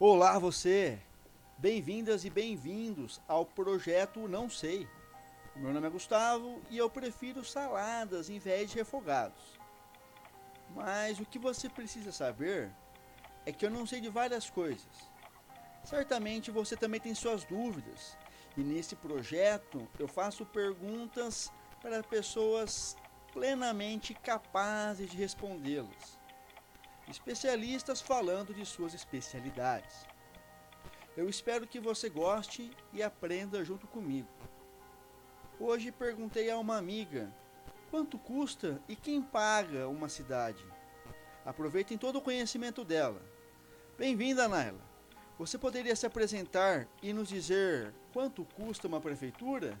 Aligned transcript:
Olá 0.00 0.40
você! 0.40 0.98
Bem-vindas 1.56 2.24
e 2.24 2.30
bem-vindos 2.30 3.20
ao 3.28 3.46
projeto 3.46 4.26
Não 4.26 4.50
Sei. 4.50 4.88
Meu 5.54 5.72
nome 5.72 5.86
é 5.86 5.90
Gustavo 5.90 6.60
e 6.68 6.76
eu 6.76 6.90
prefiro 6.90 7.44
saladas 7.44 8.28
em 8.28 8.40
vez 8.40 8.70
de 8.70 8.76
refogados. 8.76 9.56
Mas 10.74 11.20
o 11.20 11.24
que 11.24 11.38
você 11.38 11.68
precisa 11.68 12.10
saber 12.10 12.72
é 13.46 13.52
que 13.52 13.64
eu 13.64 13.70
não 13.70 13.86
sei 13.86 14.00
de 14.00 14.08
várias 14.08 14.50
coisas. 14.50 15.08
Certamente 15.84 16.50
você 16.50 16.76
também 16.76 17.00
tem 17.00 17.14
suas 17.14 17.44
dúvidas, 17.44 18.18
e 18.56 18.62
nesse 18.62 18.96
projeto 18.96 19.88
eu 19.96 20.08
faço 20.08 20.44
perguntas 20.44 21.52
para 21.80 22.02
pessoas 22.02 22.96
plenamente 23.32 24.12
capazes 24.12 25.08
de 25.08 25.16
respondê-las. 25.16 26.23
Especialistas 27.08 28.00
falando 28.00 28.54
de 28.54 28.64
suas 28.64 28.94
especialidades. 28.94 30.06
Eu 31.16 31.28
espero 31.28 31.66
que 31.66 31.78
você 31.78 32.08
goste 32.08 32.70
e 32.92 33.02
aprenda 33.02 33.64
junto 33.64 33.86
comigo. 33.86 34.28
Hoje 35.60 35.92
perguntei 35.92 36.50
a 36.50 36.58
uma 36.58 36.76
amiga 36.76 37.32
quanto 37.90 38.18
custa 38.18 38.80
e 38.88 38.96
quem 38.96 39.22
paga 39.22 39.86
uma 39.86 40.08
cidade. 40.08 40.64
Aproveitem 41.44 41.98
todo 41.98 42.16
o 42.16 42.22
conhecimento 42.22 42.84
dela. 42.84 43.22
Bem-vinda, 43.98 44.48
Naila. 44.48 44.80
Você 45.38 45.58
poderia 45.58 45.94
se 45.94 46.06
apresentar 46.06 46.88
e 47.02 47.12
nos 47.12 47.28
dizer 47.28 47.92
quanto 48.12 48.44
custa 48.44 48.88
uma 48.88 49.00
prefeitura? 49.00 49.78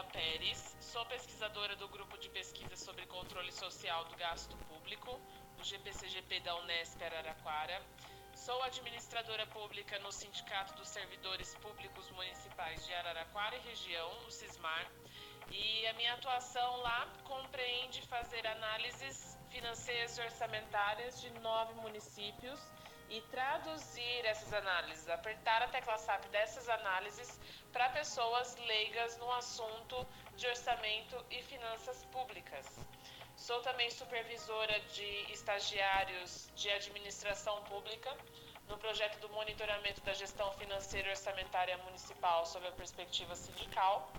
Pérez, 0.00 0.74
sou 0.80 1.04
pesquisadora 1.04 1.76
do 1.76 1.86
Grupo 1.86 2.16
de 2.16 2.30
Pesquisa 2.30 2.76
sobre 2.76 3.04
Controle 3.04 3.52
Social 3.52 4.06
do 4.06 4.16
Gasto 4.16 4.56
Público, 4.68 5.20
do 5.58 5.62
GPCGP 5.62 6.40
da 6.40 6.56
Unesp 6.56 7.02
Araraquara. 7.02 7.78
Sou 8.34 8.62
administradora 8.62 9.46
pública 9.48 9.98
no 9.98 10.10
Sindicato 10.10 10.74
dos 10.76 10.88
Servidores 10.88 11.54
Públicos 11.56 12.10
Municipais 12.12 12.86
de 12.86 12.94
Araraquara 12.94 13.54
e 13.54 13.60
região, 13.60 14.10
o 14.26 14.30
CISMAR, 14.30 14.90
e 15.50 15.86
a 15.86 15.92
minha 15.92 16.14
atuação 16.14 16.76
lá 16.78 17.06
compreende 17.24 18.00
fazer 18.02 18.46
análises 18.46 19.38
financeiras 19.50 20.16
e 20.16 20.22
orçamentárias 20.22 21.20
de 21.20 21.30
nove 21.40 21.74
municípios 21.74 22.58
e 23.12 23.20
traduzir 23.30 24.24
essas 24.24 24.50
análises, 24.54 25.06
apertar 25.10 25.62
a 25.62 25.68
tecla 25.68 25.98
SAP 25.98 26.24
dessas 26.30 26.66
análises 26.66 27.38
para 27.70 27.90
pessoas 27.90 28.56
leigas 28.66 29.18
no 29.18 29.30
assunto 29.32 30.06
de 30.34 30.46
orçamento 30.46 31.22
e 31.30 31.42
finanças 31.42 32.04
públicas. 32.06 32.66
Sou 33.36 33.60
também 33.60 33.90
supervisora 33.90 34.80
de 34.94 35.30
estagiários 35.30 36.50
de 36.56 36.70
administração 36.70 37.62
pública 37.64 38.16
no 38.66 38.78
projeto 38.78 39.18
do 39.20 39.28
monitoramento 39.28 40.00
da 40.00 40.14
gestão 40.14 40.50
financeira 40.52 41.08
e 41.08 41.10
orçamentária 41.10 41.76
municipal 41.78 42.46
sob 42.46 42.66
a 42.66 42.72
perspectiva 42.72 43.36
sindical 43.36 44.10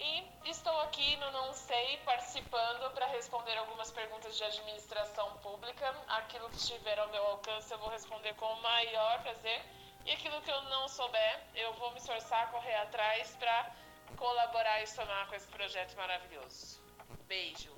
e 0.00 0.50
estou 0.50 0.78
aqui 0.80 1.16
no 1.16 1.30
Não 1.32 1.52
Sei 1.52 1.96
participando 2.04 2.90
para 2.94 3.06
responder 3.06 3.56
algumas 3.58 3.90
perguntas 3.90 4.36
de 4.36 4.44
administração 4.44 5.36
pública. 5.38 5.94
Aquilo 6.08 6.48
que 6.50 6.56
estiver 6.56 6.98
ao 6.98 7.08
meu 7.08 7.24
alcance 7.26 7.72
eu 7.72 7.78
vou 7.78 7.88
responder 7.88 8.34
com 8.34 8.46
o 8.46 8.62
maior 8.62 9.22
prazer. 9.22 9.60
E 10.06 10.12
aquilo 10.12 10.40
que 10.42 10.50
eu 10.50 10.62
não 10.62 10.88
souber, 10.88 11.42
eu 11.54 11.72
vou 11.74 11.90
me 11.90 11.98
esforçar, 11.98 12.50
correr 12.50 12.76
atrás 12.76 13.36
para 13.36 13.72
colaborar 14.16 14.82
e 14.82 14.86
somar 14.86 15.28
com 15.28 15.34
esse 15.34 15.48
projeto 15.48 15.96
maravilhoso. 15.96 16.80
Beijo! 17.26 17.76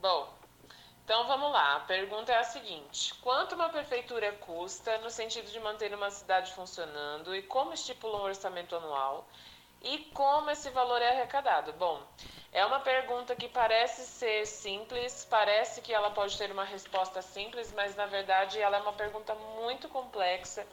Bom, 0.00 0.43
então 1.04 1.26
vamos 1.26 1.52
lá, 1.52 1.76
a 1.76 1.80
pergunta 1.80 2.32
é 2.32 2.38
a 2.38 2.44
seguinte: 2.44 3.12
quanto 3.20 3.54
uma 3.54 3.68
prefeitura 3.68 4.32
custa 4.32 4.96
no 4.98 5.10
sentido 5.10 5.50
de 5.50 5.60
manter 5.60 5.92
uma 5.94 6.10
cidade 6.10 6.50
funcionando 6.54 7.36
e 7.36 7.42
como 7.42 7.74
estipula 7.74 8.20
um 8.20 8.22
orçamento 8.22 8.74
anual? 8.74 9.28
E 9.82 9.98
como 10.14 10.50
esse 10.50 10.70
valor 10.70 11.02
é 11.02 11.10
arrecadado? 11.10 11.74
Bom, 11.74 12.02
é 12.50 12.64
uma 12.64 12.80
pergunta 12.80 13.36
que 13.36 13.46
parece 13.48 14.06
ser 14.06 14.46
simples, 14.46 15.26
parece 15.28 15.82
que 15.82 15.92
ela 15.92 16.10
pode 16.10 16.38
ter 16.38 16.50
uma 16.50 16.64
resposta 16.64 17.20
simples, 17.20 17.70
mas 17.74 17.94
na 17.94 18.06
verdade 18.06 18.58
ela 18.58 18.78
é 18.78 18.80
uma 18.80 18.94
pergunta 18.94 19.34
muito 19.34 19.90
complexa 19.90 20.66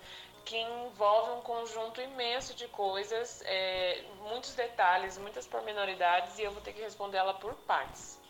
que 0.46 0.58
envolve 0.58 1.32
um 1.32 1.42
conjunto 1.42 2.00
imenso 2.00 2.56
de 2.56 2.70
coisas, 2.70 3.42
é, 3.44 4.02
muitos 4.22 4.56
detalhes, 4.56 5.18
muitas 5.18 5.46
pormenoridades 5.46 6.40
e 6.40 6.44
eu 6.44 6.52
vou 6.52 6.62
ter 6.62 6.72
que 6.72 6.82
responder 6.82 7.18
ela 7.18 7.34
por 7.34 7.54
partes 7.54 8.21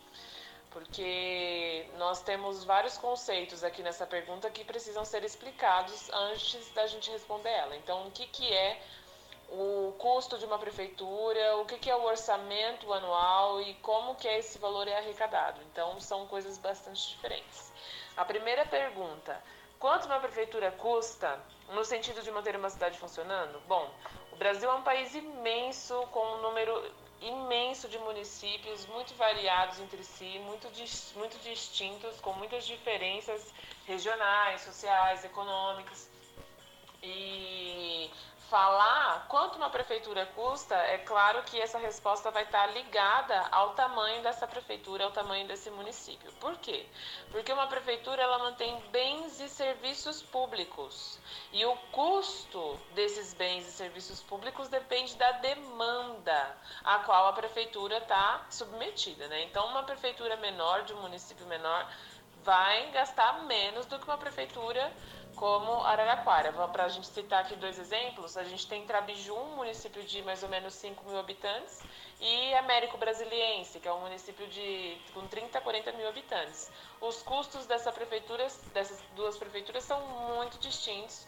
porque 0.71 1.85
nós 1.97 2.21
temos 2.21 2.63
vários 2.63 2.97
conceitos 2.97 3.63
aqui 3.63 3.83
nessa 3.83 4.07
pergunta 4.07 4.49
que 4.49 4.63
precisam 4.63 5.05
ser 5.05 5.23
explicados 5.23 6.09
antes 6.11 6.69
da 6.73 6.87
gente 6.87 7.11
responder 7.11 7.49
ela. 7.49 7.75
Então, 7.75 8.07
o 8.07 8.11
que, 8.11 8.25
que 8.25 8.51
é 8.51 8.81
o 9.49 9.93
custo 9.97 10.37
de 10.37 10.45
uma 10.45 10.57
prefeitura, 10.57 11.57
o 11.57 11.65
que, 11.65 11.77
que 11.77 11.89
é 11.89 11.95
o 11.95 12.03
orçamento 12.03 12.91
anual 12.93 13.61
e 13.61 13.73
como 13.75 14.15
que 14.15 14.27
esse 14.27 14.57
valor 14.57 14.87
é 14.87 14.97
arrecadado. 14.97 15.59
Então, 15.71 15.99
são 15.99 16.25
coisas 16.25 16.57
bastante 16.57 17.09
diferentes. 17.09 17.71
A 18.15 18.23
primeira 18.23 18.65
pergunta, 18.65 19.43
quanto 19.77 20.05
uma 20.05 20.19
prefeitura 20.19 20.71
custa 20.71 21.37
no 21.69 21.83
sentido 21.83 22.21
de 22.21 22.31
manter 22.31 22.55
uma 22.55 22.69
cidade 22.69 22.97
funcionando? 22.97 23.59
Bom, 23.67 23.89
o 24.31 24.37
Brasil 24.37 24.71
é 24.71 24.73
um 24.73 24.83
país 24.83 25.13
imenso, 25.13 26.01
com 26.11 26.25
um 26.37 26.41
número 26.41 26.89
imenso 27.21 27.87
de 27.87 27.97
municípios, 27.99 28.85
muito 28.87 29.13
variados 29.15 29.79
entre 29.79 30.03
si, 30.03 30.39
muito, 30.39 30.67
muito 31.15 31.37
distintos, 31.43 32.19
com 32.19 32.33
muitas 32.33 32.65
diferenças 32.65 33.53
regionais, 33.85 34.61
sociais, 34.61 35.23
econômicas. 35.23 36.09
E 37.03 38.09
falar 38.51 39.27
quanto 39.29 39.55
uma 39.55 39.69
prefeitura 39.69 40.25
custa, 40.35 40.75
é 40.75 40.97
claro 40.97 41.41
que 41.43 41.57
essa 41.57 41.79
resposta 41.79 42.29
vai 42.31 42.43
estar 42.43 42.65
ligada 42.73 43.47
ao 43.49 43.69
tamanho 43.75 44.21
dessa 44.21 44.45
prefeitura, 44.45 45.05
ao 45.05 45.11
tamanho 45.11 45.47
desse 45.47 45.69
município. 45.69 46.29
Por 46.33 46.57
quê? 46.57 46.85
Porque 47.31 47.53
uma 47.53 47.67
prefeitura 47.67 48.21
ela 48.21 48.37
mantém 48.39 48.77
bens 48.91 49.39
e 49.39 49.47
serviços 49.47 50.21
públicos. 50.21 51.17
E 51.53 51.65
o 51.65 51.77
custo 51.93 52.77
desses 52.93 53.33
bens 53.33 53.65
e 53.65 53.71
serviços 53.71 54.21
públicos 54.21 54.67
depende 54.67 55.15
da 55.15 55.31
demanda 55.31 56.57
a 56.83 56.99
qual 56.99 57.27
a 57.27 57.33
prefeitura 57.33 57.99
está 57.99 58.45
submetida. 58.49 59.29
Né? 59.29 59.43
Então, 59.43 59.65
uma 59.67 59.83
prefeitura 59.83 60.35
menor, 60.35 60.83
de 60.83 60.93
um 60.93 61.01
município 61.01 61.45
menor, 61.45 61.89
vai 62.43 62.91
gastar 62.91 63.43
menos 63.43 63.85
do 63.85 63.99
que 63.99 64.05
uma 64.05 64.17
prefeitura 64.17 64.91
como 65.35 65.71
Araraquara. 65.83 66.51
Para 66.67 66.85
a 66.85 66.89
gente 66.89 67.07
citar 67.07 67.41
aqui 67.41 67.55
dois 67.55 67.79
exemplos, 67.79 68.37
a 68.37 68.43
gente 68.43 68.67
tem 68.67 68.85
Trabiju, 68.85 69.35
um 69.35 69.55
município 69.55 70.03
de 70.03 70.21
mais 70.21 70.43
ou 70.43 70.49
menos 70.49 70.73
5 70.75 71.07
mil 71.07 71.19
habitantes, 71.19 71.81
e 72.19 72.53
Américo 72.55 72.97
Brasiliense, 72.97 73.79
que 73.79 73.87
é 73.87 73.93
um 73.93 74.01
município 74.01 74.45
de 74.47 74.97
com 75.13 75.27
30 75.27 75.57
a 75.57 75.61
40 75.61 75.91
mil 75.93 76.07
habitantes. 76.07 76.69
Os 76.99 77.21
custos 77.23 77.65
dessa 77.65 77.91
prefeitura, 77.91 78.47
dessas 78.73 79.01
duas 79.15 79.37
prefeituras 79.37 79.83
são 79.83 79.99
muito 80.35 80.59
distintos 80.59 81.25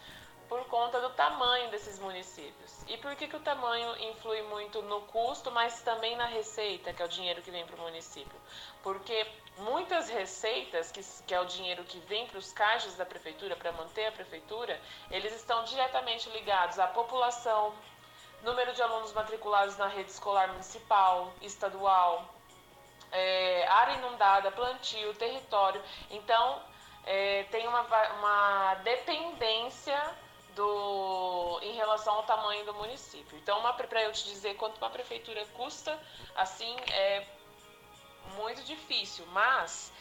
por 0.53 0.65
conta 0.65 1.01
do 1.01 1.09
tamanho 1.09 1.71
desses 1.71 1.97
municípios. 1.97 2.85
E 2.87 2.95
por 2.97 3.15
que, 3.15 3.27
que 3.27 3.35
o 3.35 3.39
tamanho 3.39 3.89
influi 4.11 4.43
muito 4.43 4.83
no 4.83 5.01
custo, 5.01 5.49
mas 5.49 5.81
também 5.81 6.15
na 6.15 6.27
receita, 6.27 6.93
que 6.93 7.01
é 7.01 7.05
o 7.05 7.09
dinheiro 7.09 7.41
que 7.41 7.49
vem 7.49 7.65
para 7.65 7.75
o 7.75 7.79
município? 7.79 8.39
Porque 8.83 9.25
muitas 9.57 10.09
receitas, 10.09 10.91
que, 10.91 11.01
que 11.25 11.33
é 11.33 11.39
o 11.39 11.45
dinheiro 11.45 11.83
que 11.85 11.97
vem 12.01 12.27
para 12.27 12.37
os 12.37 12.53
caixas 12.53 12.95
da 12.95 13.03
prefeitura, 13.03 13.55
para 13.55 13.71
manter 13.71 14.05
a 14.05 14.11
prefeitura, 14.11 14.79
eles 15.09 15.33
estão 15.33 15.63
diretamente 15.63 16.29
ligados 16.29 16.77
à 16.77 16.85
população, 16.85 17.73
número 18.43 18.73
de 18.73 18.81
alunos 18.83 19.11
matriculados 19.11 19.75
na 19.77 19.87
rede 19.87 20.11
escolar 20.11 20.49
municipal, 20.49 21.33
estadual, 21.41 22.29
é, 23.11 23.65
área 23.69 23.93
inundada, 23.93 24.51
plantio, 24.51 25.15
território. 25.15 25.81
Então, 26.11 26.61
é, 27.07 27.41
tem 27.49 27.67
uma, 27.67 27.81
uma 28.19 28.75
dependência 28.83 30.21
do, 30.55 31.59
em 31.61 31.73
relação 31.73 32.15
ao 32.15 32.23
tamanho 32.23 32.65
do 32.65 32.73
município. 32.73 33.37
Então, 33.37 33.61
para 33.73 34.03
eu 34.03 34.11
te 34.11 34.25
dizer 34.25 34.55
quanto 34.55 34.77
uma 34.77 34.89
prefeitura 34.89 35.45
custa, 35.57 35.99
assim, 36.35 36.75
é 36.91 37.25
muito 38.35 38.63
difícil, 38.63 39.25
mas 39.27 39.91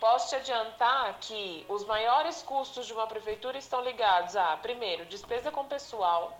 posso 0.00 0.30
te 0.30 0.36
adiantar 0.36 1.18
que 1.20 1.64
os 1.68 1.84
maiores 1.84 2.42
custos 2.42 2.86
de 2.86 2.92
uma 2.92 3.06
prefeitura 3.06 3.58
estão 3.58 3.82
ligados 3.82 4.36
a, 4.36 4.56
primeiro, 4.56 5.04
despesa 5.06 5.50
com 5.50 5.64
pessoal, 5.64 6.36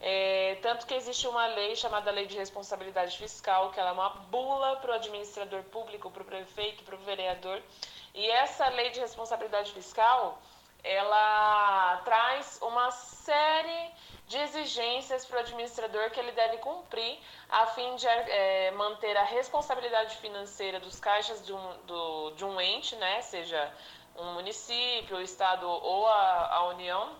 é, 0.00 0.58
tanto 0.62 0.86
que 0.86 0.94
existe 0.94 1.28
uma 1.28 1.46
lei 1.46 1.76
chamada 1.76 2.10
Lei 2.10 2.26
de 2.26 2.36
Responsabilidade 2.36 3.16
Fiscal, 3.16 3.70
que 3.70 3.78
ela 3.78 3.90
é 3.90 3.92
uma 3.92 4.10
bula 4.10 4.76
para 4.76 4.90
o 4.90 4.94
administrador 4.94 5.62
público, 5.64 6.10
para 6.10 6.22
o 6.22 6.26
prefeito, 6.26 6.82
para 6.82 6.96
o 6.96 6.98
vereador, 6.98 7.62
e 8.14 8.28
essa 8.30 8.68
lei 8.68 8.90
de 8.90 9.00
responsabilidade 9.00 9.72
fiscal 9.72 10.38
ela 10.84 12.00
traz 12.04 12.58
uma 12.62 12.90
série 12.90 13.90
de 14.26 14.38
exigências 14.38 15.24
para 15.26 15.36
o 15.36 15.40
administrador 15.40 16.10
que 16.10 16.18
ele 16.18 16.32
deve 16.32 16.56
cumprir 16.58 17.18
a 17.48 17.66
fim 17.66 17.94
de 17.96 18.06
é, 18.06 18.70
manter 18.72 19.16
a 19.16 19.24
responsabilidade 19.24 20.16
financeira 20.16 20.80
dos 20.80 20.98
caixas 20.98 21.44
de 21.44 21.52
um, 21.52 21.76
do, 21.86 22.30
de 22.30 22.44
um 22.44 22.60
ente, 22.60 22.96
né, 22.96 23.20
seja 23.20 23.72
um 24.16 24.34
município, 24.34 25.16
o 25.16 25.20
estado 25.20 25.68
ou 25.68 26.06
a, 26.06 26.54
a 26.54 26.66
União, 26.68 27.14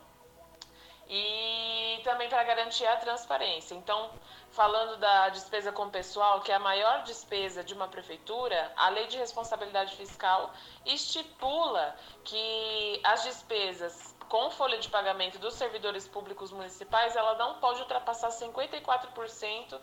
e 1.09 2.00
também 2.05 2.29
para 2.29 2.43
garantir 2.44 2.87
a 2.87 2.97
transparência. 2.97 3.75
Então, 3.75 4.11
falando 4.52 4.99
da 4.99 5.31
despesa 5.31 5.72
com 5.72 5.88
pessoal, 5.88 6.40
que 6.40 6.52
é 6.52 6.54
a 6.54 6.58
maior 6.60 7.02
despesa 7.04 7.64
de 7.64 7.75
uma 7.75 7.88
prefeitura, 7.88 8.72
a 8.76 8.88
Lei 8.90 9.06
de 9.06 9.16
Responsabilidade 9.16 9.96
Fiscal 9.96 10.52
estipula 10.84 11.96
que 12.22 13.00
as 13.02 13.22
despesas 13.25 14.14
com 14.28 14.50
folha 14.50 14.78
de 14.78 14.88
pagamento 14.88 15.38
dos 15.38 15.54
servidores 15.54 16.08
públicos 16.08 16.50
municipais, 16.52 17.14
ela 17.16 17.34
não 17.37 17.60
pode 17.60 17.81
ultrapassar 17.81 18.31
54% 18.31 19.78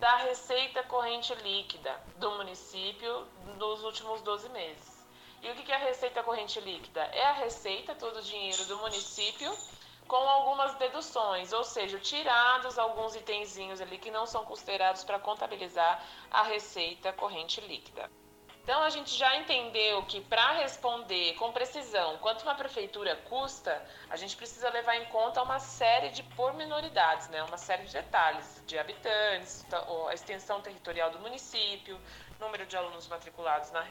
da 0.00 0.16
receita 0.16 0.82
corrente 0.82 1.32
líquida 1.36 2.00
do 2.16 2.32
município 2.32 3.26
nos 3.58 3.84
últimos 3.84 4.20
12 4.22 4.48
meses. 4.48 5.06
E 5.40 5.50
o 5.50 5.54
que 5.54 5.70
é 5.70 5.76
a 5.76 5.78
receita 5.78 6.22
corrente 6.22 6.60
líquida? 6.60 7.00
É 7.12 7.26
a 7.26 7.32
receita, 7.32 7.94
todo 7.94 8.18
o 8.18 8.22
dinheiro 8.22 8.64
do 8.64 8.78
município, 8.78 9.52
com 10.06 10.16
algumas 10.16 10.74
deduções, 10.76 11.52
ou 11.52 11.64
seja, 11.64 11.98
tirados 11.98 12.78
alguns 12.78 13.14
itenzinhos 13.14 13.80
ali 13.80 13.98
que 13.98 14.10
não 14.10 14.26
são 14.26 14.44
considerados 14.44 15.04
para 15.04 15.18
contabilizar 15.18 16.04
a 16.30 16.42
receita 16.42 17.12
corrente 17.12 17.60
líquida. 17.60 18.10
Então 18.62 18.80
a 18.80 18.90
gente 18.90 19.10
já 19.16 19.36
entendeu 19.38 20.04
que 20.04 20.20
para 20.20 20.52
responder 20.52 21.34
com 21.34 21.50
precisão 21.50 22.16
quanto 22.18 22.42
uma 22.42 22.54
prefeitura 22.54 23.16
custa, 23.28 23.84
a 24.08 24.16
gente 24.16 24.36
precisa 24.36 24.70
levar 24.70 24.94
em 24.96 25.04
conta 25.06 25.42
uma 25.42 25.58
série 25.58 26.10
de 26.10 26.22
pormenoridades, 26.22 27.28
né? 27.28 27.42
uma 27.42 27.58
série 27.58 27.84
de 27.84 27.92
detalhes 27.92 28.62
de 28.64 28.78
habitantes, 28.78 29.66
a 30.08 30.14
extensão 30.14 30.60
territorial 30.60 31.10
do 31.10 31.18
município, 31.18 32.00
número 32.38 32.64
de 32.64 32.76
alunos 32.76 33.08
matriculados 33.08 33.72
na, 33.72 33.84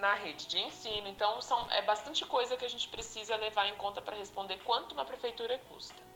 na 0.00 0.14
rede 0.14 0.46
de 0.46 0.58
ensino. 0.58 1.08
Então 1.08 1.40
são, 1.42 1.70
é 1.70 1.82
bastante 1.82 2.24
coisa 2.26 2.56
que 2.56 2.64
a 2.64 2.68
gente 2.68 2.88
precisa 2.88 3.36
levar 3.36 3.66
em 3.68 3.74
conta 3.76 4.00
para 4.00 4.16
responder 4.16 4.58
quanto 4.64 4.92
uma 4.92 5.04
prefeitura 5.04 5.58
custa. 5.70 6.06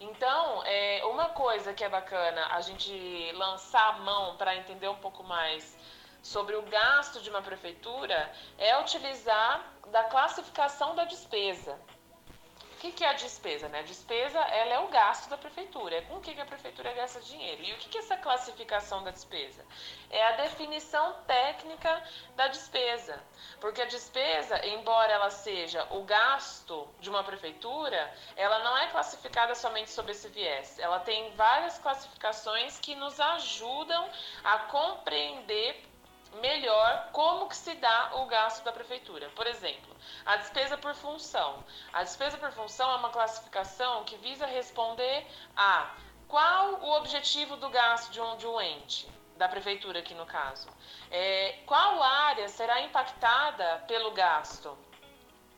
Então, 0.00 0.62
é, 0.64 1.04
uma 1.04 1.28
coisa 1.28 1.74
que 1.74 1.84
é 1.84 1.88
bacana 1.88 2.46
a 2.52 2.60
gente 2.62 3.32
lançar 3.32 3.96
a 3.96 3.98
mão 3.98 4.34
para 4.36 4.56
entender 4.56 4.88
um 4.88 4.96
pouco 4.96 5.22
mais 5.22 5.76
sobre 6.22 6.56
o 6.56 6.62
gasto 6.62 7.20
de 7.20 7.28
uma 7.28 7.42
prefeitura 7.42 8.32
é 8.56 8.78
utilizar 8.80 9.62
da 9.88 10.04
classificação 10.04 10.94
da 10.94 11.04
despesa. 11.04 11.78
Que, 12.80 12.92
que 12.92 13.04
é 13.04 13.10
a 13.10 13.12
despesa? 13.12 13.68
Né? 13.68 13.80
A 13.80 13.82
despesa 13.82 14.38
ela 14.38 14.72
é 14.72 14.78
o 14.78 14.88
gasto 14.88 15.28
da 15.28 15.36
prefeitura, 15.36 15.96
é 15.96 16.00
com 16.00 16.16
o 16.16 16.20
que, 16.22 16.34
que 16.34 16.40
a 16.40 16.46
prefeitura 16.46 16.90
gasta 16.94 17.20
dinheiro. 17.20 17.62
E 17.62 17.74
o 17.74 17.76
que, 17.76 17.90
que 17.90 17.98
é 17.98 18.00
essa 18.00 18.16
classificação 18.16 19.04
da 19.04 19.10
despesa? 19.10 19.62
É 20.08 20.26
a 20.28 20.32
definição 20.36 21.12
técnica 21.26 22.02
da 22.36 22.48
despesa. 22.48 23.22
Porque 23.60 23.82
a 23.82 23.84
despesa, 23.84 24.66
embora 24.66 25.12
ela 25.12 25.28
seja 25.28 25.86
o 25.90 26.04
gasto 26.04 26.88
de 27.00 27.10
uma 27.10 27.22
prefeitura, 27.22 28.14
ela 28.34 28.60
não 28.60 28.78
é 28.78 28.86
classificada 28.86 29.54
somente 29.54 29.90
sob 29.90 30.10
esse 30.10 30.28
viés. 30.28 30.78
Ela 30.78 31.00
tem 31.00 31.30
várias 31.32 31.78
classificações 31.78 32.80
que 32.80 32.94
nos 32.94 33.20
ajudam 33.20 34.08
a 34.42 34.58
compreender 34.60 35.89
melhor 36.40 37.08
como 37.12 37.48
que 37.48 37.56
se 37.56 37.74
dá 37.74 38.12
o 38.14 38.26
gasto 38.26 38.64
da 38.64 38.72
prefeitura. 38.72 39.28
Por 39.30 39.46
exemplo, 39.46 39.94
a 40.24 40.36
despesa 40.36 40.78
por 40.78 40.94
função. 40.94 41.64
A 41.92 42.02
despesa 42.02 42.38
por 42.38 42.52
função 42.52 42.90
é 42.92 42.96
uma 42.96 43.10
classificação 43.10 44.04
que 44.04 44.16
visa 44.16 44.46
responder 44.46 45.26
a 45.56 45.94
qual 46.28 46.74
o 46.74 46.96
objetivo 46.96 47.56
do 47.56 47.68
gasto 47.68 48.12
de 48.12 48.20
um, 48.20 48.36
de 48.36 48.46
um 48.46 48.60
ente, 48.60 49.08
da 49.36 49.48
prefeitura 49.48 49.98
aqui 49.98 50.14
no 50.14 50.26
caso. 50.26 50.68
É, 51.10 51.58
qual 51.66 52.02
área 52.02 52.48
será 52.48 52.80
impactada 52.82 53.84
pelo 53.88 54.12
gasto? 54.12 54.78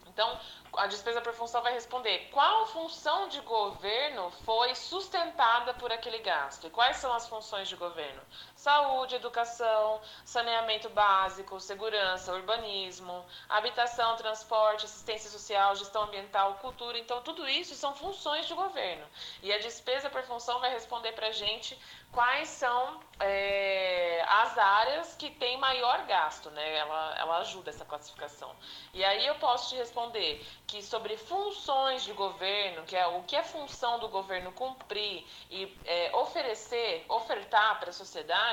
Então, 0.07 0.39
a 0.77 0.87
despesa 0.87 1.21
por 1.21 1.33
função 1.33 1.63
vai 1.63 1.73
responder 1.73 2.29
qual 2.31 2.67
função 2.67 3.29
de 3.29 3.41
governo 3.41 4.31
foi 4.45 4.75
sustentada 4.75 5.73
por 5.75 5.91
aquele 5.91 6.19
gasto 6.19 6.67
e 6.67 6.71
quais 6.71 6.99
são 6.99 7.13
as 7.15 7.27
funções 7.27 7.69
de 7.69 7.77
governo: 7.77 8.21
saúde, 8.63 9.17
educação, 9.17 10.01
saneamento 10.25 10.89
básico, 10.91 11.59
segurança, 11.59 12.33
urbanismo, 12.33 13.25
habitação, 13.49 14.15
transporte, 14.17 14.85
assistência 14.85 15.29
social, 15.29 15.75
gestão 15.75 16.05
ambiental, 16.05 16.55
cultura. 16.61 16.97
Então, 16.97 17.21
tudo 17.23 17.49
isso 17.49 17.75
são 17.75 17.93
funções 17.93 18.47
de 18.47 18.55
governo. 18.55 19.05
E 19.43 19.53
a 19.53 19.59
despesa 19.59 20.09
por 20.09 20.23
função 20.23 20.61
vai 20.61 20.71
responder 20.71 21.11
para 21.13 21.27
a 21.27 21.33
gente 21.33 21.77
quais 22.13 22.49
são 22.49 23.01
é, 23.19 24.23
as 24.29 24.57
áreas 24.59 25.17
que 25.17 25.31
têm 25.31 25.57
maior 25.57 26.05
gasto, 26.07 26.51
né? 26.51 26.77
Ela, 26.77 27.17
ela 27.19 27.39
ajuda 27.39 27.71
essa 27.71 27.85
classificação. 27.85 28.55
E 28.93 29.03
aí 29.03 29.27
eu 29.27 29.35
posso 29.37 29.71
te 29.71 29.77
responder 29.77 30.47
que 30.67 30.83
sobre 30.83 31.17
funções 31.17 32.05
de 32.05 32.13
governo, 32.13 32.85
que 32.85 32.95
é 32.95 33.07
o 33.07 33.23
que 33.23 33.35
é 33.35 33.43
função 33.43 33.99
do 33.99 34.09
governo 34.09 34.53
cumprir 34.53 35.27
e 35.51 35.75
é, 35.87 36.15
oferecer, 36.15 37.05
ofertar 37.09 37.81
para 37.81 37.91
a 37.91 37.93
sociedade, 37.95 38.52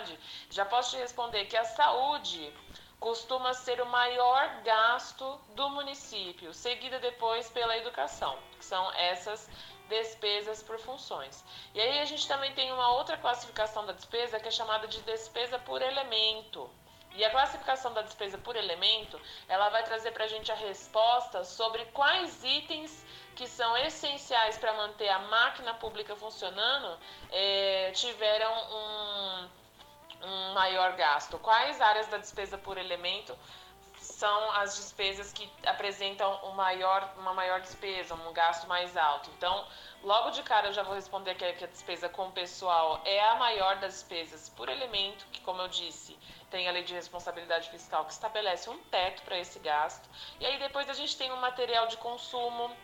já 0.49 0.65
posso 0.65 0.91
te 0.91 0.97
responder 0.97 1.45
que 1.45 1.57
a 1.57 1.63
saúde 1.63 2.53
costuma 2.99 3.53
ser 3.53 3.81
o 3.81 3.85
maior 3.85 4.61
gasto 4.63 5.39
do 5.55 5.69
município, 5.69 6.53
seguida 6.53 6.99
depois 6.99 7.49
pela 7.49 7.77
educação, 7.77 8.37
que 8.57 8.65
são 8.65 8.91
essas 8.93 9.49
despesas 9.87 10.61
por 10.61 10.77
funções. 10.79 11.43
E 11.73 11.81
aí 11.81 11.99
a 11.99 12.05
gente 12.05 12.27
também 12.27 12.53
tem 12.53 12.71
uma 12.71 12.91
outra 12.93 13.17
classificação 13.17 13.85
da 13.85 13.93
despesa 13.93 14.39
que 14.39 14.47
é 14.47 14.51
chamada 14.51 14.87
de 14.87 15.01
despesa 15.01 15.57
por 15.57 15.81
elemento. 15.81 16.69
E 17.15 17.25
a 17.25 17.31
classificação 17.31 17.91
da 17.91 18.03
despesa 18.03 18.37
por 18.37 18.55
elemento, 18.55 19.19
ela 19.47 19.69
vai 19.69 19.83
trazer 19.83 20.11
para 20.11 20.25
a 20.25 20.27
gente 20.27 20.51
a 20.51 20.55
resposta 20.55 21.43
sobre 21.43 21.83
quais 21.85 22.43
itens 22.43 23.03
que 23.35 23.47
são 23.47 23.75
essenciais 23.77 24.57
para 24.57 24.73
manter 24.73 25.09
a 25.09 25.19
máquina 25.19 25.73
pública 25.73 26.15
funcionando 26.15 26.99
é, 27.31 27.91
tiveram 27.95 28.53
um, 28.53 29.49
um 30.23 30.53
maior 30.53 30.93
gasto. 30.93 31.37
Quais 31.39 31.79
áreas 31.81 32.07
da 32.07 32.17
despesa 32.17 32.57
por 32.57 32.77
elemento 32.77 33.37
são 33.99 34.51
as 34.51 34.75
despesas 34.75 35.31
que 35.31 35.49
apresentam 35.65 36.39
um 36.45 36.51
maior, 36.51 37.13
uma 37.17 37.33
maior 37.33 37.61
despesa, 37.61 38.15
um 38.15 38.33
gasto 38.33 38.67
mais 38.67 38.95
alto. 38.95 39.29
Então, 39.37 39.65
logo 40.03 40.31
de 40.31 40.41
cara 40.43 40.67
eu 40.67 40.73
já 40.73 40.83
vou 40.83 40.95
responder 40.95 41.35
que 41.35 41.45
a 41.45 41.67
despesa 41.67 42.09
com 42.09 42.27
o 42.27 42.31
pessoal 42.31 43.01
é 43.05 43.19
a 43.29 43.35
maior 43.35 43.77
das 43.77 43.93
despesas 43.93 44.49
por 44.49 44.69
elemento, 44.69 45.25
que 45.31 45.41
como 45.41 45.61
eu 45.61 45.67
disse, 45.67 46.17
tem 46.49 46.67
a 46.67 46.71
lei 46.71 46.83
de 46.83 46.93
responsabilidade 46.93 47.69
fiscal 47.69 48.05
que 48.05 48.11
estabelece 48.11 48.69
um 48.69 48.77
teto 48.85 49.21
para 49.23 49.37
esse 49.37 49.59
gasto. 49.59 50.09
E 50.39 50.45
aí 50.45 50.57
depois 50.59 50.89
a 50.89 50.93
gente 50.93 51.15
tem 51.17 51.31
um 51.31 51.37
material 51.37 51.87
de 51.87 51.97
consumo. 51.97 52.75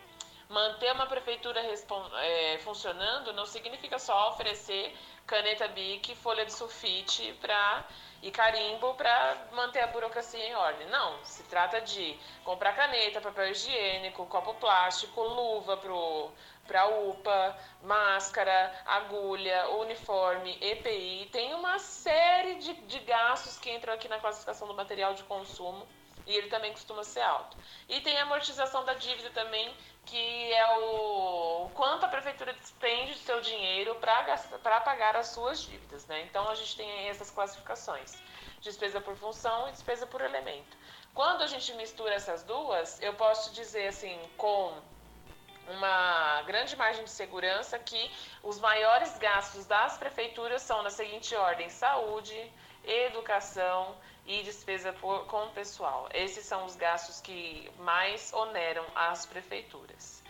Manter 0.48 0.92
uma 0.92 1.06
prefeitura 1.06 1.60
é, 1.60 2.58
funcionando 2.58 3.32
não 3.32 3.44
significa 3.44 3.98
só 3.98 4.28
oferecer 4.28 4.96
caneta 5.26 5.68
BIC, 5.68 6.14
folha 6.16 6.44
de 6.44 6.52
sulfite 6.52 7.36
para 7.40 7.84
e 8.22 8.30
carimbo 8.30 8.94
para 8.94 9.36
manter 9.52 9.80
a 9.80 9.86
burocracia 9.88 10.42
em 10.42 10.54
ordem. 10.54 10.88
Não, 10.88 11.22
se 11.24 11.42
trata 11.44 11.80
de 11.80 12.18
comprar 12.44 12.74
caneta, 12.74 13.20
papel 13.20 13.50
higiênico, 13.50 14.26
copo 14.26 14.54
plástico, 14.54 15.20
luva 15.22 15.76
para 16.66 16.82
a 16.82 16.86
UPA, 16.86 17.58
máscara, 17.82 18.72
agulha, 18.86 19.68
uniforme, 19.70 20.56
EPI. 20.60 21.28
Tem 21.30 21.54
uma 21.54 21.78
série 21.78 22.56
de, 22.56 22.72
de 22.72 22.98
gastos 23.00 23.58
que 23.58 23.70
entram 23.70 23.94
aqui 23.94 24.08
na 24.08 24.18
classificação 24.18 24.66
do 24.66 24.74
material 24.74 25.14
de 25.14 25.22
consumo 25.24 25.86
e 26.26 26.34
ele 26.34 26.48
também 26.48 26.72
costuma 26.72 27.04
ser 27.04 27.20
alto. 27.20 27.56
E 27.88 28.00
tem 28.00 28.18
amortização 28.18 28.84
da 28.84 28.94
dívida 28.94 29.30
também, 29.30 29.72
que 30.06 30.52
é 30.52 30.78
o, 30.78 31.66
o 31.66 31.70
quanto 31.74 32.06
a 32.06 32.08
prefeitura 32.08 32.52
despende 32.54 33.12
do 33.12 33.18
seu 33.18 33.40
dinheiro 33.40 33.94
para 33.96 34.80
pagar 34.80 35.16
as 35.16 35.28
suas 35.28 35.60
dívidas. 35.62 36.06
Né? 36.06 36.22
Então 36.22 36.48
a 36.48 36.54
gente 36.54 36.76
tem 36.76 37.08
essas 37.08 37.30
classificações: 37.30 38.16
despesa 38.60 39.00
por 39.00 39.16
função 39.16 39.68
e 39.68 39.72
despesa 39.72 40.06
por 40.06 40.20
elemento. 40.20 40.76
Quando 41.12 41.42
a 41.42 41.46
gente 41.46 41.72
mistura 41.74 42.14
essas 42.14 42.42
duas, 42.44 43.00
eu 43.02 43.14
posso 43.14 43.52
dizer 43.52 43.88
assim, 43.88 44.18
com 44.36 44.78
uma 45.68 46.42
grande 46.42 46.76
margem 46.76 47.04
de 47.04 47.10
segurança 47.10 47.78
que 47.78 48.10
os 48.42 48.60
maiores 48.60 49.18
gastos 49.18 49.66
das 49.66 49.98
prefeituras 49.98 50.62
são 50.62 50.82
na 50.82 50.90
seguinte 50.90 51.34
ordem: 51.34 51.68
saúde, 51.68 52.52
educação 52.84 53.96
e 54.26 54.42
despesa 54.42 54.92
por, 54.92 55.26
com 55.26 55.44
o 55.44 55.50
pessoal. 55.50 56.08
Esses 56.12 56.44
são 56.44 56.64
os 56.64 56.76
gastos 56.76 57.20
que 57.20 57.70
mais 57.78 58.32
oneram 58.32 58.84
as 58.94 59.24
prefeituras. 59.24 60.22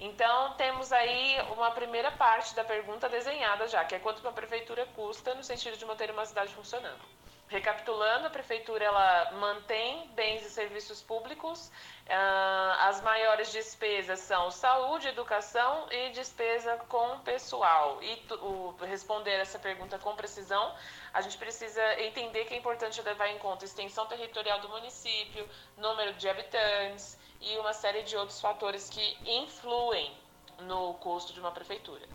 Então, 0.00 0.54
temos 0.54 0.92
aí 0.92 1.36
uma 1.52 1.70
primeira 1.72 2.12
parte 2.12 2.54
da 2.54 2.62
pergunta 2.62 3.08
desenhada 3.08 3.66
já, 3.66 3.84
que 3.84 3.94
é 3.94 3.98
quanto 3.98 4.20
uma 4.20 4.32
prefeitura 4.32 4.86
custa 4.94 5.34
no 5.34 5.42
sentido 5.42 5.76
de 5.76 5.84
manter 5.84 6.10
uma 6.10 6.24
cidade 6.24 6.54
funcionando. 6.54 7.02
Recapitulando, 7.48 8.26
a 8.26 8.30
prefeitura 8.30 8.84
ela 8.84 9.32
mantém 9.32 10.06
bens 10.08 10.44
e 10.44 10.50
serviços 10.50 11.00
públicos. 11.00 11.68
Uh, 12.06 12.72
as 12.80 13.00
maiores 13.00 13.50
despesas 13.50 14.20
são 14.20 14.50
saúde, 14.50 15.08
educação 15.08 15.86
e 15.90 16.10
despesa 16.10 16.76
com 16.88 17.18
pessoal. 17.20 18.02
E 18.02 18.22
o, 18.34 18.74
responder 18.82 19.40
essa 19.40 19.58
pergunta 19.58 19.98
com 19.98 20.14
precisão, 20.14 20.74
a 21.14 21.22
gente 21.22 21.38
precisa 21.38 21.82
entender 22.02 22.44
que 22.44 22.52
é 22.52 22.58
importante 22.58 23.00
levar 23.00 23.28
em 23.28 23.38
conta 23.38 23.64
a 23.64 23.66
extensão 23.66 24.04
territorial 24.06 24.60
do 24.60 24.68
município, 24.68 25.48
número 25.78 26.12
de 26.14 26.28
habitantes 26.28 27.18
e 27.40 27.56
uma 27.56 27.72
série 27.72 28.02
de 28.02 28.14
outros 28.14 28.42
fatores 28.42 28.90
que 28.90 29.18
influem 29.24 30.14
no 30.60 30.94
custo 30.94 31.32
de 31.32 31.40
uma 31.40 31.52
prefeitura. 31.52 32.06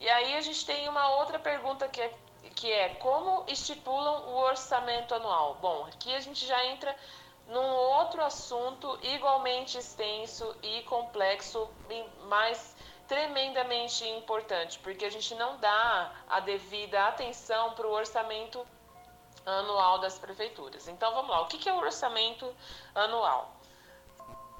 E 0.00 0.08
aí 0.08 0.34
a 0.34 0.40
gente 0.40 0.64
tem 0.64 0.88
uma 0.88 1.16
outra 1.16 1.38
pergunta 1.38 1.88
que 1.88 2.00
é 2.00 2.14
que 2.54 2.70
é 2.72 2.90
como 2.96 3.44
estipulam 3.48 4.28
o 4.28 4.36
orçamento 4.36 5.14
anual. 5.14 5.56
Bom, 5.60 5.86
aqui 5.86 6.14
a 6.14 6.20
gente 6.20 6.46
já 6.46 6.64
entra 6.66 6.94
num 7.48 7.66
outro 7.66 8.22
assunto 8.22 8.98
igualmente 9.02 9.78
extenso 9.78 10.54
e 10.62 10.82
complexo, 10.82 11.68
mas 12.26 12.76
tremendamente 13.06 14.06
importante, 14.06 14.78
porque 14.80 15.04
a 15.04 15.10
gente 15.10 15.34
não 15.34 15.56
dá 15.56 16.12
a 16.28 16.40
devida 16.40 17.06
atenção 17.06 17.72
para 17.72 17.86
o 17.86 17.92
orçamento 17.92 18.66
anual 19.46 19.98
das 19.98 20.18
prefeituras. 20.18 20.88
Então 20.88 21.14
vamos 21.14 21.30
lá, 21.30 21.40
o 21.40 21.46
que 21.46 21.68
é 21.68 21.72
o 21.72 21.78
orçamento 21.78 22.54
anual? 22.94 23.57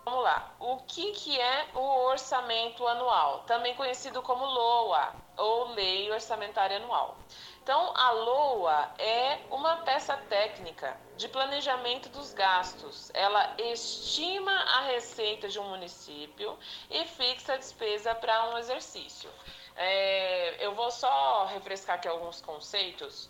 Vamos 0.04 0.24
lá, 0.24 0.54
o 0.58 0.78
que, 0.78 1.12
que 1.12 1.38
é 1.38 1.66
o 1.74 2.06
orçamento 2.06 2.86
anual? 2.86 3.40
Também 3.46 3.74
conhecido 3.74 4.22
como 4.22 4.44
LOA, 4.44 5.14
ou 5.36 5.72
Lei 5.72 6.10
Orçamentária 6.10 6.78
Anual. 6.78 7.16
Então, 7.62 7.92
a 7.94 8.10
LOA 8.12 8.90
é 8.98 9.40
uma 9.50 9.76
peça 9.78 10.16
técnica 10.28 10.98
de 11.16 11.28
planejamento 11.28 12.08
dos 12.08 12.32
gastos. 12.32 13.10
Ela 13.12 13.54
estima 13.58 14.50
a 14.52 14.80
receita 14.86 15.48
de 15.48 15.58
um 15.58 15.68
município 15.68 16.58
e 16.90 17.04
fixa 17.04 17.52
a 17.52 17.56
despesa 17.58 18.14
para 18.14 18.50
um 18.50 18.58
exercício. 18.58 19.30
É, 19.76 20.64
eu 20.64 20.74
vou 20.74 20.90
só 20.90 21.44
refrescar 21.44 21.96
aqui 21.96 22.08
alguns 22.08 22.40
conceitos 22.40 23.28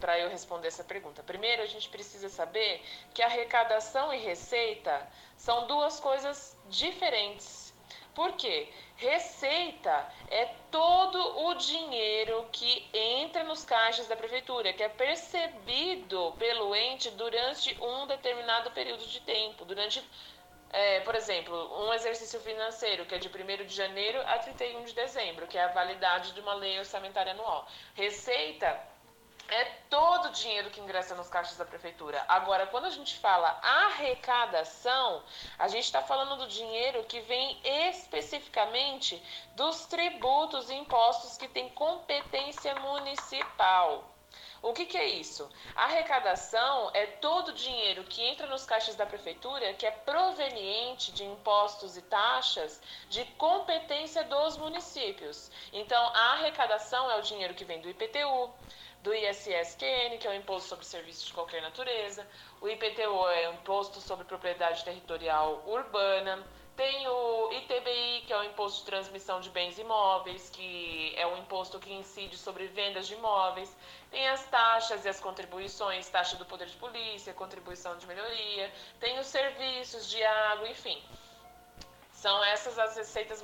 para 0.00 0.18
eu 0.18 0.28
responder 0.28 0.68
essa 0.68 0.84
pergunta. 0.84 1.22
Primeiro, 1.22 1.62
a 1.62 1.66
gente 1.66 1.88
precisa 1.88 2.28
saber 2.28 2.82
que 3.12 3.22
arrecadação 3.22 4.12
e 4.12 4.18
receita 4.18 5.06
são 5.36 5.66
duas 5.66 6.00
coisas 6.00 6.56
diferentes. 6.68 7.66
Por 8.14 8.32
quê? 8.32 8.68
Receita 8.96 10.10
é 10.30 10.46
todo 10.70 11.18
o 11.46 11.54
dinheiro 11.54 12.48
que 12.50 12.88
entra 12.94 13.44
nos 13.44 13.62
caixas 13.62 14.08
da 14.08 14.16
prefeitura, 14.16 14.72
que 14.72 14.82
é 14.82 14.88
percebido 14.88 16.32
pelo 16.38 16.74
ente 16.74 17.10
durante 17.10 17.76
um 17.78 18.06
determinado 18.06 18.70
período 18.70 19.06
de 19.06 19.20
tempo, 19.20 19.66
durante 19.66 20.02
é, 20.70 21.00
por 21.00 21.14
exemplo, 21.14 21.86
um 21.86 21.92
exercício 21.92 22.40
financeiro 22.40 23.06
que 23.06 23.14
é 23.14 23.18
de 23.18 23.28
1 23.28 23.66
de 23.66 23.74
janeiro 23.74 24.20
a 24.26 24.38
31 24.38 24.84
de 24.84 24.94
dezembro, 24.94 25.46
que 25.46 25.56
é 25.56 25.64
a 25.64 25.68
validade 25.68 26.32
de 26.32 26.40
uma 26.40 26.54
lei 26.54 26.78
orçamentária 26.78 27.32
anual. 27.32 27.66
Receita 27.94 28.66
é 29.48 29.64
todo 29.88 30.26
o 30.26 30.32
dinheiro 30.32 30.70
que 30.70 30.80
ingressa 30.80 31.14
nos 31.14 31.28
caixas 31.28 31.56
da 31.56 31.64
prefeitura. 31.64 32.24
Agora, 32.26 32.66
quando 32.66 32.86
a 32.86 32.90
gente 32.90 33.16
fala 33.18 33.58
arrecadação, 33.62 35.22
a 35.58 35.68
gente 35.68 35.84
está 35.84 36.02
falando 36.02 36.36
do 36.36 36.48
dinheiro 36.48 37.04
que 37.04 37.20
vem 37.20 37.60
especificamente 37.62 39.22
dos 39.54 39.86
tributos 39.86 40.68
e 40.68 40.74
impostos 40.74 41.36
que 41.36 41.48
têm 41.48 41.68
competência 41.70 42.74
municipal. 42.76 44.15
O 44.66 44.72
que, 44.72 44.84
que, 44.84 44.98
é 44.98 45.06
isso? 45.06 45.48
A 45.76 45.84
arrecadação 45.84 46.90
é 46.92 47.06
todo 47.06 47.50
o 47.50 47.52
dinheiro 47.52 48.02
que 48.02 48.20
entra 48.20 48.48
nos 48.48 48.64
caixas 48.64 48.96
da 48.96 49.06
prefeitura 49.06 49.72
que 49.74 49.86
é 49.86 49.92
proveniente 49.92 51.12
de 51.12 51.22
impostos 51.22 51.96
e 51.96 52.02
taxas 52.02 52.80
de 53.08 53.24
competência 53.38 54.24
dos 54.24 54.56
municípios. 54.56 55.52
Então, 55.72 56.02
a 56.12 56.32
arrecadação 56.32 57.08
é 57.12 57.16
o 57.16 57.22
dinheiro 57.22 57.54
que 57.54 57.64
vem 57.64 57.80
do 57.80 57.88
IPTU, 57.88 58.52
do 59.04 59.14
ISSQN, 59.14 60.18
que 60.18 60.26
é 60.26 60.30
o 60.32 60.34
Imposto 60.34 60.70
sobre 60.70 60.84
Serviços 60.84 61.26
de 61.26 61.32
Qualquer 61.32 61.62
Natureza, 61.62 62.26
o 62.60 62.68
IPTU 62.68 63.28
é 63.28 63.48
o 63.48 63.52
Imposto 63.52 64.00
sobre 64.00 64.24
Propriedade 64.24 64.84
Territorial 64.84 65.62
Urbana, 65.64 66.44
tem 66.76 67.08
o 67.08 67.50
ITBI, 67.52 68.24
que 68.26 68.32
é 68.32 68.38
o 68.38 68.44
Imposto 68.44 68.80
de 68.80 68.86
Transmissão 68.86 69.40
de 69.40 69.48
Bens 69.48 69.78
Imóveis, 69.78 70.50
que 70.50 71.14
é 71.16 71.26
o 71.26 71.36
imposto 71.38 71.78
que 71.78 71.92
incide 71.92 72.36
sobre 72.36 72.66
vendas 72.66 73.06
de 73.06 73.14
imóveis, 73.14 73.74
tem 74.10 74.28
as 74.28 74.44
taxas 74.46 75.04
e 75.04 75.08
as 75.08 75.18
contribuições, 75.18 76.08
taxa 76.08 76.36
do 76.36 76.44
poder 76.44 76.66
de 76.66 76.76
polícia, 76.76 77.32
contribuição 77.32 77.96
de 77.96 78.06
melhoria, 78.06 78.70
tem 79.00 79.18
os 79.18 79.26
serviços 79.26 80.08
de 80.10 80.22
água, 80.22 80.68
enfim. 80.68 81.02
São 82.26 82.42
essas 82.42 82.76
as 82.76 82.96
receitas 82.96 83.40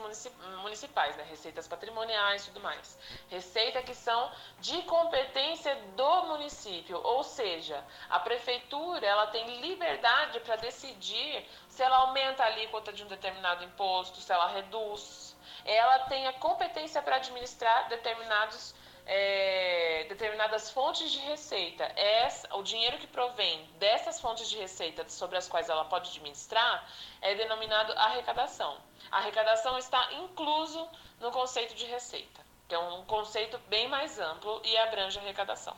municipais, 0.61 1.17
né? 1.17 1.23
receitas 1.31 1.69
patrimoniais 1.69 2.43
e 2.43 2.47
tudo 2.47 2.59
mais. 2.59 2.99
Receita 3.29 3.81
que 3.81 3.95
são 3.95 4.29
de 4.59 4.83
competência 4.83 5.73
do 5.95 6.25
município, 6.25 7.01
ou 7.01 7.23
seja, 7.23 7.81
a 8.11 8.19
prefeitura 8.19 9.07
ela 9.07 9.29
tem 9.29 9.61
liberdade 9.61 10.41
para 10.41 10.57
decidir 10.57 11.49
se 11.69 11.81
ela 11.81 11.99
aumenta 11.99 12.43
a 12.43 12.47
alíquota 12.47 12.93
de 12.93 13.05
um 13.05 13.07
determinado 13.07 13.63
imposto, 13.63 14.21
se 14.21 14.33
ela 14.33 14.49
reduz. 14.49 15.37
Ela 15.65 16.01
tem 16.07 16.27
a 16.27 16.33
competência 16.33 17.01
para 17.01 17.15
administrar 17.15 17.89
determinados 17.89 18.75
é, 19.07 20.07
determinadas 20.09 20.71
fontes 20.71 21.11
de 21.11 21.19
receita, 21.19 21.85
essa, 21.97 22.55
o 22.57 22.63
dinheiro 22.63 22.99
que 22.99 23.07
provém 23.07 23.65
dessas 23.79 24.21
fontes 24.21 24.49
de 24.49 24.57
receita 24.57 25.09
sobre 25.09 25.37
as 25.37 25.49
quais 25.49 25.69
ela 25.69 25.85
pode 25.85 26.11
administrar 26.11 26.89
é 27.21 27.35
denominado 27.35 27.93
arrecadação. 27.93 28.79
A 29.11 29.19
arrecadação 29.19 29.77
está 29.79 30.13
incluso 30.15 30.89
no 31.21 31.31
conceito 31.31 31.75
de 31.75 31.85
receita, 31.87 32.41
que 32.69 32.75
é 32.75 32.79
um 32.79 33.05
conceito 33.05 33.59
bem 33.69 33.89
mais 33.89 34.19
amplo 34.19 34.61
e 34.65 34.77
abrange 34.79 35.19
a 35.19 35.23
arrecadação. 35.23 35.77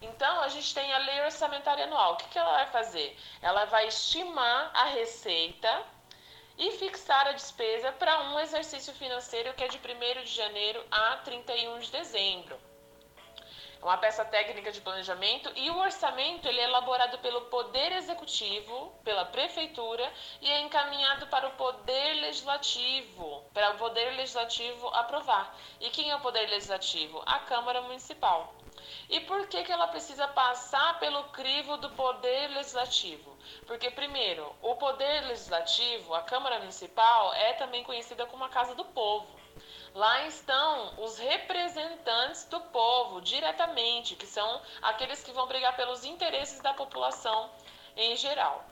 Então, 0.00 0.40
a 0.40 0.48
gente 0.48 0.74
tem 0.74 0.92
a 0.92 0.98
lei 0.98 1.22
orçamentária 1.22 1.84
anual. 1.84 2.12
O 2.12 2.16
que, 2.16 2.28
que 2.28 2.38
ela 2.38 2.52
vai 2.52 2.66
fazer? 2.66 3.16
Ela 3.40 3.64
vai 3.64 3.86
estimar 3.88 4.70
a 4.74 4.84
receita 4.84 5.84
e 6.56 6.70
fixar 6.72 7.26
a 7.26 7.32
despesa 7.32 7.92
para 7.92 8.30
um 8.30 8.38
exercício 8.38 8.92
financeiro 8.94 9.52
que 9.54 9.64
é 9.64 9.68
de 9.68 9.78
1 9.78 10.22
de 10.22 10.34
janeiro 10.34 10.84
a 10.90 11.16
31 11.18 11.78
de 11.80 11.90
dezembro. 11.90 12.58
É 13.84 13.86
uma 13.86 13.98
peça 13.98 14.24
técnica 14.24 14.72
de 14.72 14.80
planejamento 14.80 15.52
e 15.56 15.68
o 15.68 15.76
orçamento 15.76 16.48
ele 16.48 16.58
é 16.58 16.64
elaborado 16.64 17.18
pelo 17.18 17.42
Poder 17.42 17.92
Executivo, 17.92 18.94
pela 19.04 19.26
Prefeitura 19.26 20.10
e 20.40 20.50
é 20.50 20.60
encaminhado 20.60 21.26
para 21.26 21.48
o 21.48 21.50
Poder 21.50 22.14
Legislativo, 22.14 23.44
para 23.52 23.72
o 23.72 23.76
Poder 23.76 24.16
Legislativo 24.16 24.88
aprovar. 24.88 25.54
E 25.80 25.90
quem 25.90 26.10
é 26.10 26.16
o 26.16 26.20
Poder 26.20 26.48
Legislativo? 26.48 27.22
A 27.26 27.40
Câmara 27.40 27.82
Municipal. 27.82 28.54
E 29.10 29.20
por 29.20 29.46
que, 29.48 29.62
que 29.62 29.72
ela 29.72 29.88
precisa 29.88 30.26
passar 30.28 30.98
pelo 30.98 31.24
crivo 31.24 31.76
do 31.76 31.90
Poder 31.90 32.48
Legislativo? 32.52 33.33
Porque, 33.66 33.90
primeiro, 33.90 34.54
o 34.62 34.76
Poder 34.76 35.26
Legislativo, 35.26 36.14
a 36.14 36.22
Câmara 36.22 36.58
Municipal, 36.58 37.32
é 37.34 37.54
também 37.54 37.84
conhecida 37.84 38.26
como 38.26 38.44
a 38.44 38.48
Casa 38.48 38.74
do 38.74 38.84
Povo. 38.84 39.26
Lá 39.94 40.26
estão 40.26 40.92
os 40.98 41.18
representantes 41.18 42.44
do 42.46 42.60
povo 42.60 43.20
diretamente, 43.20 44.16
que 44.16 44.26
são 44.26 44.60
aqueles 44.82 45.22
que 45.22 45.30
vão 45.30 45.46
brigar 45.46 45.76
pelos 45.76 46.04
interesses 46.04 46.60
da 46.60 46.74
população 46.74 47.48
em 47.96 48.16
geral. 48.16 48.64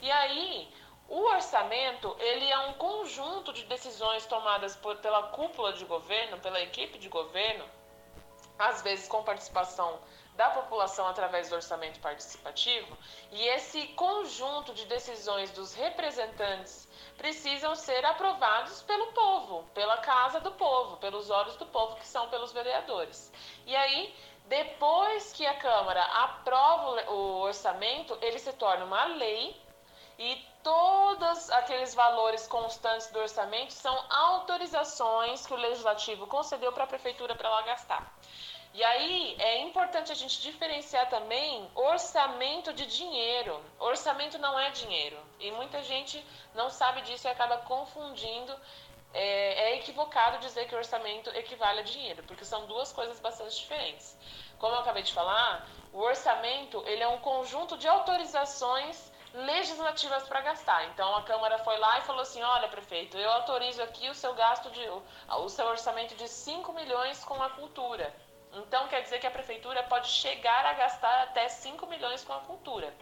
E 0.00 0.10
aí, 0.10 0.72
o 1.06 1.20
orçamento, 1.24 2.16
ele 2.18 2.50
é 2.50 2.58
um 2.60 2.72
conjunto 2.74 3.52
de 3.52 3.64
decisões 3.64 4.24
tomadas 4.24 4.74
por, 4.76 4.96
pela 4.98 5.24
cúpula 5.24 5.74
de 5.74 5.84
governo, 5.84 6.38
pela 6.38 6.60
equipe 6.62 6.98
de 6.98 7.08
governo, 7.10 7.68
às 8.58 8.80
vezes 8.80 9.06
com 9.06 9.22
participação 9.22 9.98
da 10.40 10.48
população 10.48 11.06
através 11.06 11.50
do 11.50 11.56
orçamento 11.56 12.00
participativo, 12.00 12.96
e 13.30 13.46
esse 13.48 13.88
conjunto 13.88 14.72
de 14.72 14.86
decisões 14.86 15.50
dos 15.50 15.74
representantes 15.74 16.88
precisam 17.18 17.74
ser 17.74 18.02
aprovados 18.06 18.80
pelo 18.84 19.12
povo, 19.12 19.68
pela 19.74 19.98
casa 19.98 20.40
do 20.40 20.50
povo, 20.52 20.96
pelos 20.96 21.28
olhos 21.28 21.56
do 21.56 21.66
povo, 21.66 21.96
que 21.96 22.08
são 22.08 22.30
pelos 22.30 22.52
vereadores. 22.52 23.30
E 23.66 23.76
aí, 23.76 24.14
depois 24.46 25.30
que 25.34 25.46
a 25.46 25.58
Câmara 25.58 26.02
aprova 26.02 27.10
o 27.10 27.42
orçamento, 27.42 28.16
ele 28.22 28.38
se 28.38 28.54
torna 28.54 28.86
uma 28.86 29.04
lei 29.04 29.54
e 30.18 30.42
todos 30.62 31.50
aqueles 31.50 31.94
valores 31.94 32.46
constantes 32.46 33.08
do 33.08 33.18
orçamento 33.18 33.74
são 33.74 33.94
autorizações 34.08 35.46
que 35.46 35.52
o 35.52 35.56
legislativo 35.56 36.26
concedeu 36.26 36.72
para 36.72 36.84
a 36.84 36.86
prefeitura 36.86 37.34
para 37.34 37.50
ela 37.50 37.62
gastar. 37.62 38.10
E 38.72 38.84
aí 38.84 39.36
é 39.38 39.58
importante 39.62 40.12
a 40.12 40.14
gente 40.14 40.40
diferenciar 40.40 41.08
também 41.08 41.68
orçamento 41.74 42.72
de 42.72 42.86
dinheiro. 42.86 43.60
Orçamento 43.78 44.38
não 44.38 44.58
é 44.58 44.70
dinheiro. 44.70 45.18
E 45.40 45.50
muita 45.50 45.82
gente 45.82 46.24
não 46.54 46.70
sabe 46.70 47.02
disso 47.02 47.26
e 47.26 47.30
acaba 47.30 47.58
confundindo 47.58 48.54
é, 49.12 49.72
é, 49.72 49.76
equivocado 49.76 50.38
dizer 50.38 50.68
que 50.68 50.74
orçamento 50.74 51.30
equivale 51.30 51.80
a 51.80 51.82
dinheiro, 51.82 52.22
porque 52.24 52.44
são 52.44 52.66
duas 52.66 52.92
coisas 52.92 53.18
bastante 53.18 53.56
diferentes. 53.56 54.16
Como 54.58 54.74
eu 54.74 54.80
acabei 54.80 55.02
de 55.02 55.12
falar, 55.12 55.66
o 55.92 55.98
orçamento 55.98 56.82
ele 56.86 57.02
é 57.02 57.08
um 57.08 57.18
conjunto 57.18 57.76
de 57.76 57.88
autorizações 57.88 59.10
legislativas 59.34 60.28
para 60.28 60.40
gastar. 60.42 60.84
Então 60.86 61.16
a 61.16 61.22
Câmara 61.22 61.58
foi 61.58 61.76
lá 61.78 61.98
e 61.98 62.02
falou 62.02 62.22
assim: 62.22 62.42
olha, 62.42 62.68
prefeito, 62.68 63.16
eu 63.18 63.30
autorizo 63.32 63.82
aqui 63.82 64.08
o 64.08 64.14
seu 64.14 64.32
gasto 64.34 64.70
de 64.70 64.80
o 65.28 65.48
seu 65.48 65.66
orçamento 65.66 66.14
de 66.14 66.28
5 66.28 66.72
milhões 66.72 67.24
com 67.24 67.42
a 67.42 67.50
cultura. 67.50 68.14
Então 68.52 68.88
quer 68.88 69.02
dizer 69.02 69.20
que 69.20 69.26
a 69.26 69.30
prefeitura 69.30 69.82
pode 69.84 70.08
chegar 70.08 70.66
a 70.66 70.74
gastar 70.74 71.22
até 71.22 71.48
5 71.48 71.86
milhões 71.86 72.24
com 72.24 72.32
a 72.32 72.40
cultura. 72.40 72.92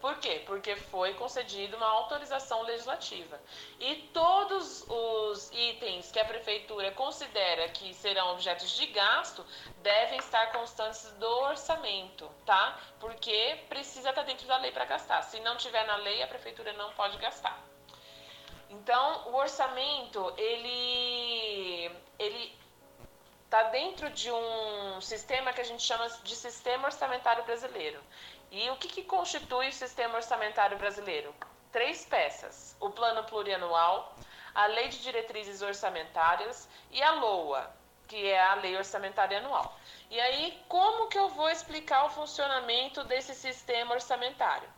Por 0.00 0.16
quê? 0.18 0.42
Porque 0.46 0.76
foi 0.76 1.14
concedida 1.14 1.76
uma 1.76 1.88
autorização 1.88 2.62
legislativa. 2.62 3.40
E 3.80 3.96
todos 4.14 4.84
os 4.88 5.50
itens 5.50 6.12
que 6.12 6.20
a 6.20 6.24
prefeitura 6.24 6.92
considera 6.92 7.68
que 7.70 7.92
serão 7.94 8.32
objetos 8.32 8.70
de 8.70 8.86
gasto 8.86 9.44
devem 9.82 10.18
estar 10.20 10.52
constantes 10.52 11.10
do 11.14 11.28
orçamento, 11.40 12.30
tá? 12.46 12.78
Porque 13.00 13.58
precisa 13.68 14.10
estar 14.10 14.22
dentro 14.22 14.46
da 14.46 14.58
lei 14.58 14.70
para 14.70 14.84
gastar. 14.84 15.22
Se 15.22 15.40
não 15.40 15.56
tiver 15.56 15.84
na 15.84 15.96
lei, 15.96 16.22
a 16.22 16.28
prefeitura 16.28 16.72
não 16.74 16.92
pode 16.92 17.18
gastar. 17.18 17.58
Então, 18.70 19.30
o 19.30 19.34
orçamento, 19.36 20.32
ele 20.36 21.90
ele 22.18 22.56
está 23.48 23.62
dentro 23.70 24.10
de 24.10 24.30
um 24.30 25.00
sistema 25.00 25.54
que 25.54 25.62
a 25.62 25.64
gente 25.64 25.82
chama 25.82 26.06
de 26.22 26.36
sistema 26.36 26.84
orçamentário 26.84 27.42
brasileiro. 27.44 27.98
E 28.50 28.68
o 28.68 28.76
que, 28.76 28.88
que 28.88 29.02
constitui 29.02 29.68
o 29.68 29.72
sistema 29.72 30.16
orçamentário 30.16 30.76
brasileiro? 30.76 31.34
Três 31.72 32.04
peças: 32.04 32.76
o 32.78 32.90
plano 32.90 33.24
plurianual, 33.24 34.14
a 34.54 34.66
lei 34.66 34.88
de 34.88 35.02
diretrizes 35.02 35.62
orçamentárias 35.62 36.68
e 36.90 37.02
a 37.02 37.12
LOA, 37.12 37.74
que 38.06 38.28
é 38.28 38.38
a 38.38 38.54
lei 38.56 38.76
orçamentária 38.76 39.38
anual. 39.38 39.78
E 40.10 40.20
aí, 40.20 40.62
como 40.68 41.08
que 41.08 41.18
eu 41.18 41.30
vou 41.30 41.48
explicar 41.48 42.04
o 42.04 42.10
funcionamento 42.10 43.02
desse 43.04 43.34
sistema 43.34 43.94
orçamentário? 43.94 44.68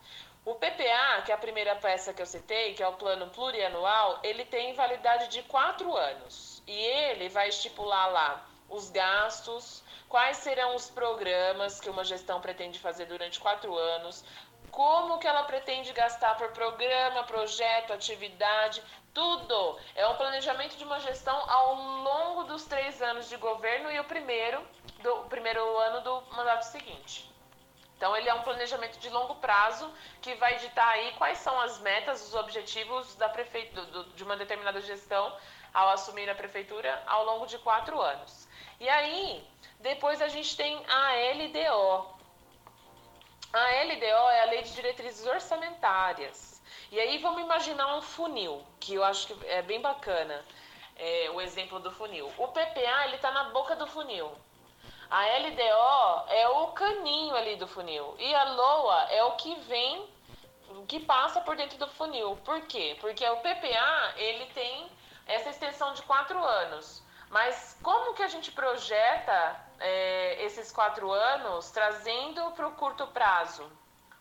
O 0.45 0.55
PPA, 0.55 1.23
que 1.25 1.31
é 1.31 1.35
a 1.35 1.37
primeira 1.37 1.75
peça 1.75 2.13
que 2.13 2.21
eu 2.21 2.25
citei, 2.25 2.73
que 2.73 2.81
é 2.81 2.87
o 2.87 2.93
plano 2.93 3.29
plurianual, 3.31 4.21
ele 4.23 4.45
tem 4.45 4.73
validade 4.73 5.27
de 5.27 5.43
quatro 5.43 5.93
anos. 5.95 6.63
E 6.65 6.73
ele 6.73 7.27
vai 7.27 7.49
estipular 7.49 8.09
lá 8.09 8.50
os 8.71 8.89
gastos, 8.89 9.83
quais 10.07 10.37
serão 10.37 10.75
os 10.75 10.89
programas 10.89 11.79
que 11.79 11.89
uma 11.89 12.03
gestão 12.03 12.41
pretende 12.41 12.79
fazer 12.79 13.05
durante 13.05 13.39
quatro 13.39 13.77
anos, 13.77 14.23
como 14.71 15.19
que 15.19 15.27
ela 15.27 15.43
pretende 15.43 15.91
gastar 15.91 16.35
por 16.37 16.49
programa, 16.51 17.23
projeto, 17.23 17.91
atividade, 17.91 18.81
tudo. 19.13 19.77
É 19.95 20.07
um 20.07 20.15
planejamento 20.15 20.77
de 20.77 20.83
uma 20.85 20.99
gestão 20.99 21.37
ao 21.49 21.75
longo 21.75 22.43
dos 22.45 22.65
três 22.65 23.01
anos 23.01 23.27
de 23.27 23.35
governo 23.35 23.91
e 23.91 23.99
o 23.99 24.05
primeiro, 24.05 24.65
do 25.03 25.25
primeiro 25.25 25.61
ano 25.77 26.01
do 26.01 26.21
mandato 26.33 26.63
seguinte. 26.63 27.29
Então, 27.97 28.15
ele 28.17 28.29
é 28.29 28.33
um 28.33 28.41
planejamento 28.41 28.97
de 28.97 29.09
longo 29.09 29.35
prazo 29.35 29.93
que 30.21 30.33
vai 30.35 30.57
ditar 30.57 30.87
aí 30.87 31.11
quais 31.19 31.37
são 31.37 31.59
as 31.61 31.77
metas, 31.79 32.25
os 32.27 32.33
objetivos 32.33 33.13
da 33.15 33.29
prefeitura, 33.29 34.05
de 34.15 34.23
uma 34.23 34.35
determinada 34.35 34.81
gestão 34.81 35.31
ao 35.73 35.89
assumir 35.89 36.27
a 36.29 36.33
prefeitura 36.33 37.03
ao 37.05 37.25
longo 37.25 37.45
de 37.45 37.59
quatro 37.59 38.01
anos. 38.01 38.47
E 38.81 38.89
aí, 38.89 39.47
depois 39.79 40.19
a 40.23 40.27
gente 40.27 40.57
tem 40.57 40.83
a 40.87 41.11
LDO. 41.35 42.07
A 43.53 43.83
LDO 43.83 44.29
é 44.31 44.41
a 44.41 44.45
Lei 44.45 44.63
de 44.63 44.73
Diretrizes 44.73 45.23
Orçamentárias. 45.27 46.59
E 46.91 46.99
aí 46.99 47.19
vamos 47.19 47.43
imaginar 47.43 47.95
um 47.95 48.01
funil, 48.01 48.65
que 48.79 48.95
eu 48.95 49.03
acho 49.03 49.27
que 49.27 49.45
é 49.45 49.61
bem 49.61 49.79
bacana. 49.79 50.43
É, 50.97 51.29
o 51.29 51.39
exemplo 51.39 51.79
do 51.79 51.91
funil. 51.91 52.25
O 52.39 52.47
PPA 52.47 53.05
ele 53.05 53.17
está 53.17 53.29
na 53.29 53.43
boca 53.51 53.75
do 53.75 53.85
funil. 53.85 54.31
A 55.11 55.25
LDO 55.27 56.31
é 56.33 56.49
o 56.49 56.67
caninho 56.69 57.35
ali 57.35 57.57
do 57.57 57.67
funil. 57.67 58.15
E 58.17 58.33
a 58.33 58.45
LOA 58.45 59.03
é 59.11 59.23
o 59.25 59.33
que 59.33 59.53
vem, 59.59 60.09
que 60.87 60.99
passa 61.01 61.39
por 61.41 61.55
dentro 61.55 61.77
do 61.77 61.87
funil. 61.87 62.35
Por 62.37 62.59
quê? 62.61 62.97
Porque 62.99 63.23
o 63.29 63.37
PPA 63.37 64.13
ele 64.15 64.47
tem 64.55 64.89
essa 65.27 65.51
extensão 65.51 65.93
de 65.93 66.01
quatro 66.01 66.43
anos. 66.43 67.03
Mas 67.31 67.77
como 67.81 68.13
que 68.13 68.21
a 68.21 68.27
gente 68.27 68.51
projeta 68.51 69.55
é, 69.79 70.43
esses 70.43 70.69
quatro 70.69 71.09
anos 71.09 71.71
trazendo 71.71 72.51
para 72.51 72.67
o 72.67 72.71
curto 72.71 73.07
prazo? 73.07 73.71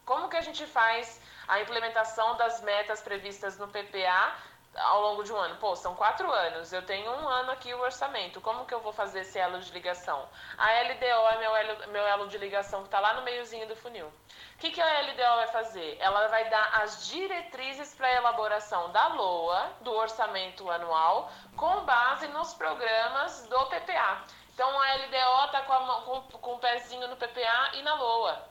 Como 0.04 0.28
que 0.28 0.36
a 0.36 0.40
gente 0.40 0.64
faz 0.64 1.20
a 1.48 1.60
implementação 1.60 2.36
das 2.36 2.62
metas 2.62 3.02
previstas 3.02 3.58
no 3.58 3.66
PPA 3.66 4.36
ao 4.76 5.02
longo 5.02 5.24
de 5.24 5.32
um 5.32 5.36
ano? 5.36 5.56
Pô, 5.56 5.74
são 5.74 5.94
quatro 5.94 6.30
anos, 6.30 6.72
eu 6.72 6.82
tenho 6.82 7.10
um 7.10 7.28
ano 7.28 7.50
aqui 7.50 7.74
o 7.74 7.80
orçamento, 7.80 8.40
como 8.40 8.64
que 8.64 8.74
eu 8.74 8.80
vou 8.80 8.92
fazer 8.92 9.20
esse 9.20 9.38
elo 9.38 9.60
de 9.60 9.72
ligação? 9.72 10.28
A 10.56 10.66
LDO 10.82 11.04
é 11.04 11.38
meu 11.38 11.56
elo, 11.56 11.88
meu 11.88 12.06
elo 12.06 12.28
de 12.28 12.38
ligação 12.38 12.80
que 12.80 12.88
está 12.88 13.00
lá 13.00 13.14
no 13.14 13.22
meiozinho 13.22 13.66
do 13.66 13.76
funil. 13.76 14.06
O 14.06 14.58
que, 14.58 14.70
que 14.70 14.80
a 14.80 15.00
LDO 15.00 15.36
vai 15.36 15.46
fazer? 15.48 15.96
Ela 16.00 16.28
vai 16.28 16.48
dar 16.48 16.82
as 16.82 17.08
diretrizes 17.08 17.94
para 17.94 18.06
a 18.06 18.14
elaboração 18.14 18.90
da 18.92 19.08
LOA, 19.08 19.72
do 19.80 19.92
orçamento 19.92 20.70
anual, 20.70 21.30
com 21.56 21.84
base 21.84 22.28
nos 22.28 22.54
programas 22.54 23.46
do 23.46 23.66
PPA. 23.66 24.22
Então 24.54 24.80
a 24.80 24.94
LDO 24.94 25.44
está 25.46 25.62
com, 25.62 26.02
com, 26.02 26.38
com 26.38 26.54
o 26.54 26.58
pezinho 26.58 27.08
no 27.08 27.16
PPA 27.16 27.70
e 27.74 27.82
na 27.82 27.94
LOA. 27.94 28.49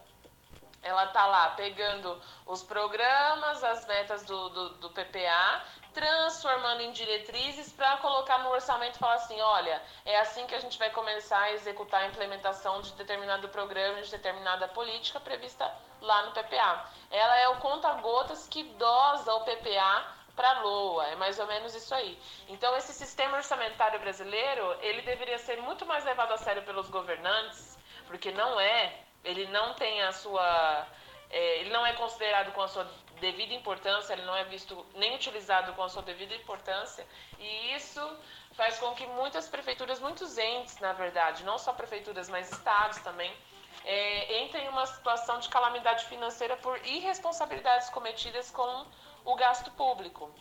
Ela 0.82 1.06
está 1.06 1.26
lá 1.26 1.50
pegando 1.52 2.22
os 2.46 2.64
programas, 2.64 3.64
as 3.64 3.86
metas 3.86 4.24
do, 4.24 4.50
do, 4.50 4.70
do 4.76 4.90
PPA 4.92 5.64
transformando 5.94 6.82
em 6.82 6.92
diretrizes 6.92 7.72
para 7.74 7.98
colocar 7.98 8.38
no 8.40 8.50
orçamento 8.52 8.96
e 8.96 9.00
falar 9.00 9.16
assim, 9.16 9.40
olha, 9.42 9.82
é 10.06 10.20
assim 10.20 10.46
que 10.46 10.56
a 10.56 10.60
gente 10.60 10.78
vai 10.78 10.90
começar 10.92 11.40
a 11.40 11.52
executar 11.54 12.04
a 12.04 12.08
implementação 12.08 12.82
de 12.82 12.94
determinado 12.94 13.50
programa, 13.50 14.02
de 14.02 14.12
determinada 14.12 14.68
política 14.68 15.20
prevista 15.20 15.70
lá 16.02 16.26
no 16.26 16.32
PPA. 16.32 16.86
Ela 17.10 17.38
é 17.38 17.50
o 17.50 17.58
conta-gotas 17.58 18.48
que 18.48 18.64
dosa 18.64 19.34
o 19.34 19.44
PPA 19.44 20.20
para 20.36 20.52
a 20.52 20.62
LOA, 20.62 21.08
é 21.08 21.16
mais 21.16 21.38
ou 21.38 21.48
menos 21.48 21.76
isso 21.76 21.94
aí. 21.94 22.18
Então, 22.48 22.76
esse 22.78 22.94
sistema 22.94 23.38
orçamentário 23.38 24.00
brasileiro, 24.00 24.78
ele 24.80 25.02
deveria 25.02 25.38
ser 25.38 25.62
muito 25.62 25.86
mais 25.86 26.06
levado 26.06 26.32
a 26.32 26.38
sério 26.38 26.64
pelos 26.64 26.90
governantes, 26.90 27.78
porque 28.08 28.32
não 28.32 28.58
é, 28.58 29.04
ele 29.24 29.48
não 29.48 29.74
tem 29.74 30.02
a 30.04 30.12
sua... 30.12 30.88
É, 31.30 31.60
ele 31.60 31.70
não 31.70 31.86
é 31.86 31.94
considerado 31.94 32.52
com 32.54 32.62
a 32.62 32.68
sua 32.68 32.90
devida 33.20 33.54
importância, 33.54 34.14
ele 34.14 34.24
não 34.24 34.36
é 34.36 34.44
visto 34.46 34.86
nem 34.96 35.16
utilizado 35.16 35.74
com 35.74 35.84
a 35.84 35.90
sua 35.90 36.02
devida 36.02 36.34
importância, 36.34 37.06
e 37.38 37.76
isso 37.76 38.02
faz 38.54 38.80
com 38.80 38.96
que 38.96 39.06
muitas 39.06 39.48
prefeituras, 39.48 40.00
muitos 40.00 40.38
entes, 40.38 40.80
na 40.80 40.94
verdade, 40.94 41.44
não 41.44 41.58
só 41.58 41.72
prefeituras, 41.72 42.30
mas 42.30 42.52
estados 42.52 42.98
também, 43.00 43.32
é, 43.86 44.44
entrem 44.44 44.66
em 44.66 44.70
uma 44.70 44.86
situação 44.86 45.40
de 45.40 45.50
calamidade 45.50 46.06
financeira 46.06 46.58
por 46.58 46.78
irresponsabilidades 46.86 47.90
cometidas 47.90 48.50
com 48.52 48.86
o 49.24 49.36
gasto 49.36 49.70
público 49.72 50.34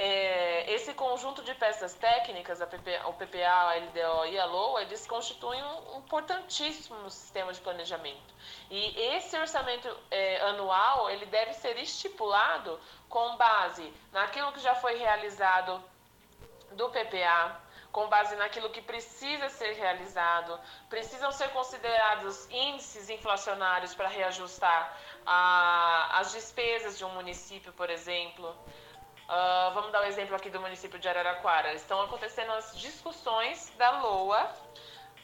é, 0.00 0.72
esse 0.72 0.94
conjunto 0.94 1.42
de 1.42 1.52
peças 1.54 1.92
técnicas, 1.92 2.60
o 2.60 3.12
PPA, 3.14 3.50
a 3.50 3.74
LDO 3.74 4.26
e 4.26 4.38
a 4.38 4.44
LOA, 4.44 4.82
eles 4.82 5.04
constituem 5.08 5.60
um 5.60 5.98
importantíssimo 5.98 7.10
sistema 7.10 7.52
de 7.52 7.60
planejamento. 7.60 8.32
E 8.70 8.96
esse 9.16 9.36
orçamento 9.36 9.88
é, 10.08 10.40
anual, 10.42 11.10
ele 11.10 11.26
deve 11.26 11.52
ser 11.54 11.76
estipulado 11.78 12.78
com 13.08 13.36
base 13.36 13.92
naquilo 14.12 14.52
que 14.52 14.60
já 14.60 14.76
foi 14.76 14.94
realizado 14.98 15.82
do 16.70 16.88
PPA, 16.90 17.60
com 17.90 18.06
base 18.06 18.36
naquilo 18.36 18.70
que 18.70 18.80
precisa 18.80 19.48
ser 19.48 19.72
realizado, 19.72 20.60
precisam 20.88 21.32
ser 21.32 21.48
considerados 21.48 22.48
índices 22.52 23.10
inflacionários 23.10 23.96
para 23.96 24.06
reajustar 24.06 24.96
a, 25.26 26.20
as 26.20 26.30
despesas 26.30 26.96
de 26.96 27.04
um 27.04 27.10
município, 27.14 27.72
por 27.72 27.90
exemplo. 27.90 28.54
Uh, 29.28 29.74
vamos 29.74 29.92
dar 29.92 30.00
o 30.00 30.04
um 30.04 30.06
exemplo 30.06 30.34
aqui 30.34 30.48
do 30.48 30.58
município 30.58 30.98
de 30.98 31.06
Araraquara. 31.06 31.74
Estão 31.74 32.00
acontecendo 32.00 32.50
as 32.52 32.74
discussões 32.78 33.70
da 33.76 34.00
LOA 34.00 34.50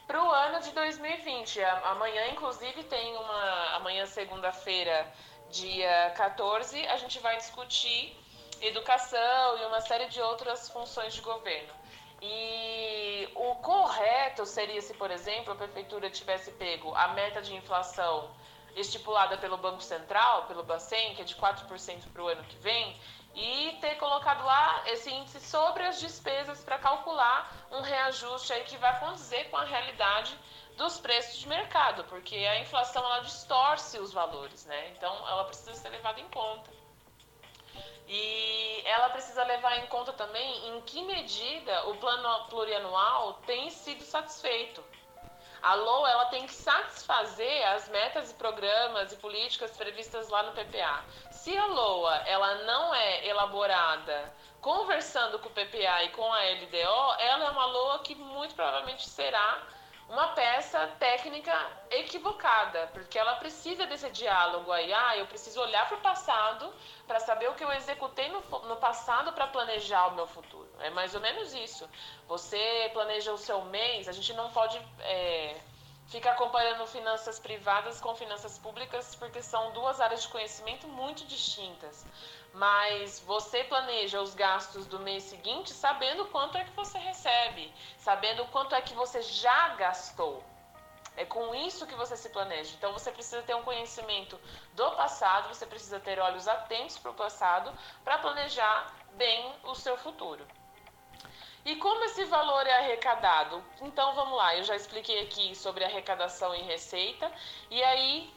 para 0.06 0.22
o 0.22 0.30
ano 0.30 0.60
de 0.60 0.72
2020. 0.72 1.62
Amanhã, 1.62 2.28
inclusive, 2.28 2.82
tem 2.84 3.16
uma. 3.16 3.76
Amanhã, 3.76 4.04
segunda-feira, 4.04 5.10
dia 5.48 6.12
14, 6.18 6.86
a 6.86 6.98
gente 6.98 7.18
vai 7.20 7.38
discutir 7.38 8.14
educação 8.60 9.58
e 9.58 9.64
uma 9.64 9.80
série 9.80 10.06
de 10.08 10.20
outras 10.20 10.68
funções 10.68 11.14
de 11.14 11.22
governo. 11.22 11.72
E 12.20 13.26
o 13.34 13.54
correto 13.56 14.44
seria 14.44 14.82
se, 14.82 14.92
por 14.92 15.10
exemplo, 15.10 15.54
a 15.54 15.56
prefeitura 15.56 16.10
tivesse 16.10 16.52
pego 16.52 16.94
a 16.94 17.08
meta 17.08 17.40
de 17.40 17.54
inflação 17.54 18.30
estipulada 18.76 19.38
pelo 19.38 19.56
Banco 19.56 19.82
Central, 19.82 20.44
pelo 20.44 20.62
Bacen, 20.62 21.14
que 21.14 21.22
é 21.22 21.24
de 21.24 21.34
4% 21.36 22.12
para 22.12 22.22
o 22.22 22.28
ano 22.28 22.42
que 22.44 22.56
vem, 22.56 22.98
e 23.34 23.76
ter 23.80 23.96
colocado 23.96 24.44
lá 24.44 24.82
esse 24.86 25.10
índice 25.10 25.40
sobre 25.40 25.82
as 25.82 26.00
despesas 26.00 26.62
para 26.62 26.78
calcular 26.78 27.52
um 27.72 27.80
reajuste 27.80 28.52
aí 28.52 28.64
que 28.64 28.76
vai 28.76 28.98
condizer 29.00 29.50
com 29.50 29.56
a 29.56 29.64
realidade 29.64 30.38
dos 30.76 30.98
preços 30.98 31.38
de 31.38 31.48
mercado, 31.48 32.04
porque 32.04 32.36
a 32.36 32.60
inflação 32.60 33.04
ela 33.04 33.20
distorce 33.20 33.98
os 33.98 34.12
valores, 34.12 34.64
né? 34.66 34.90
Então 34.90 35.12
ela 35.28 35.44
precisa 35.44 35.74
ser 35.74 35.88
levada 35.88 36.20
em 36.20 36.28
conta. 36.28 36.70
E 38.06 38.82
ela 38.84 39.08
precisa 39.10 39.42
levar 39.44 39.78
em 39.78 39.86
conta 39.86 40.12
também 40.12 40.68
em 40.68 40.80
que 40.82 41.02
medida 41.02 41.88
o 41.88 41.96
plano 41.96 42.46
plurianual 42.48 43.34
tem 43.46 43.70
sido 43.70 44.02
satisfeito. 44.02 44.84
A 45.64 45.72
LOA 45.76 46.10
ela 46.10 46.26
tem 46.26 46.44
que 46.44 46.52
satisfazer 46.52 47.66
as 47.68 47.88
metas 47.88 48.30
e 48.30 48.34
programas 48.34 49.10
e 49.12 49.16
políticas 49.16 49.74
previstas 49.74 50.28
lá 50.28 50.42
no 50.42 50.52
PPA. 50.52 51.02
Se 51.30 51.56
a 51.56 51.64
LOA 51.64 52.14
ela 52.26 52.54
não 52.64 52.94
é 52.94 53.26
elaborada 53.26 54.30
conversando 54.60 55.38
com 55.38 55.48
o 55.48 55.52
PPA 55.52 56.04
e 56.04 56.10
com 56.10 56.30
a 56.30 56.38
LDO, 56.38 57.14
ela 57.18 57.46
é 57.46 57.50
uma 57.50 57.64
LOA 57.64 57.98
que 58.00 58.14
muito 58.14 58.54
provavelmente 58.54 59.08
será 59.08 59.62
uma 60.08 60.28
peça 60.28 60.86
técnica 60.98 61.52
equivocada, 61.90 62.88
porque 62.92 63.18
ela 63.18 63.36
precisa 63.36 63.86
desse 63.86 64.08
diálogo 64.10 64.70
aí. 64.70 64.92
Ah, 64.92 65.16
eu 65.16 65.26
preciso 65.26 65.60
olhar 65.60 65.88
para 65.88 65.96
o 65.96 66.00
passado 66.00 66.72
para 67.06 67.20
saber 67.20 67.48
o 67.48 67.54
que 67.54 67.64
eu 67.64 67.72
executei 67.72 68.28
no, 68.28 68.40
no 68.40 68.76
passado 68.76 69.32
para 69.32 69.46
planejar 69.46 70.08
o 70.08 70.14
meu 70.14 70.26
futuro. 70.26 70.68
É 70.80 70.90
mais 70.90 71.14
ou 71.14 71.20
menos 71.20 71.54
isso. 71.54 71.88
Você 72.28 72.90
planeja 72.92 73.32
o 73.32 73.38
seu 73.38 73.62
mês, 73.62 74.08
a 74.08 74.12
gente 74.12 74.32
não 74.34 74.50
pode 74.50 74.78
é, 75.00 75.56
ficar 76.08 76.34
comparando 76.34 76.86
finanças 76.86 77.38
privadas 77.38 78.00
com 78.00 78.14
finanças 78.14 78.58
públicas, 78.58 79.14
porque 79.14 79.42
são 79.42 79.72
duas 79.72 80.00
áreas 80.00 80.22
de 80.22 80.28
conhecimento 80.28 80.86
muito 80.86 81.24
distintas 81.26 82.04
mas 82.54 83.18
você 83.20 83.64
planeja 83.64 84.20
os 84.20 84.32
gastos 84.34 84.86
do 84.86 85.00
mês 85.00 85.24
seguinte 85.24 85.72
sabendo 85.72 86.24
quanto 86.26 86.56
é 86.56 86.64
que 86.64 86.70
você 86.70 86.98
recebe, 86.98 87.72
sabendo 87.98 88.44
quanto 88.46 88.74
é 88.74 88.80
que 88.80 88.94
você 88.94 89.20
já 89.22 89.70
gastou. 89.70 90.42
É 91.16 91.24
com 91.24 91.54
isso 91.54 91.86
que 91.86 91.94
você 91.94 92.16
se 92.16 92.28
planeja. 92.28 92.74
Então 92.76 92.92
você 92.92 93.10
precisa 93.10 93.42
ter 93.42 93.54
um 93.54 93.62
conhecimento 93.62 94.40
do 94.74 94.90
passado, 94.92 95.48
você 95.48 95.66
precisa 95.66 96.00
ter 96.00 96.18
olhos 96.18 96.48
atentos 96.48 96.98
para 96.98 97.10
o 97.10 97.14
passado 97.14 97.72
para 98.04 98.18
planejar 98.18 98.92
bem 99.12 99.52
o 99.64 99.74
seu 99.74 99.96
futuro. 99.96 100.44
E 101.64 101.76
como 101.76 102.04
esse 102.04 102.24
valor 102.24 102.66
é 102.66 102.78
arrecadado? 102.78 103.64
Então 103.80 104.14
vamos 104.14 104.36
lá, 104.36 104.54
eu 104.56 104.64
já 104.64 104.76
expliquei 104.76 105.22
aqui 105.22 105.54
sobre 105.54 105.84
arrecadação 105.84 106.54
e 106.54 106.62
receita, 106.62 107.30
e 107.70 107.82
aí 107.82 108.30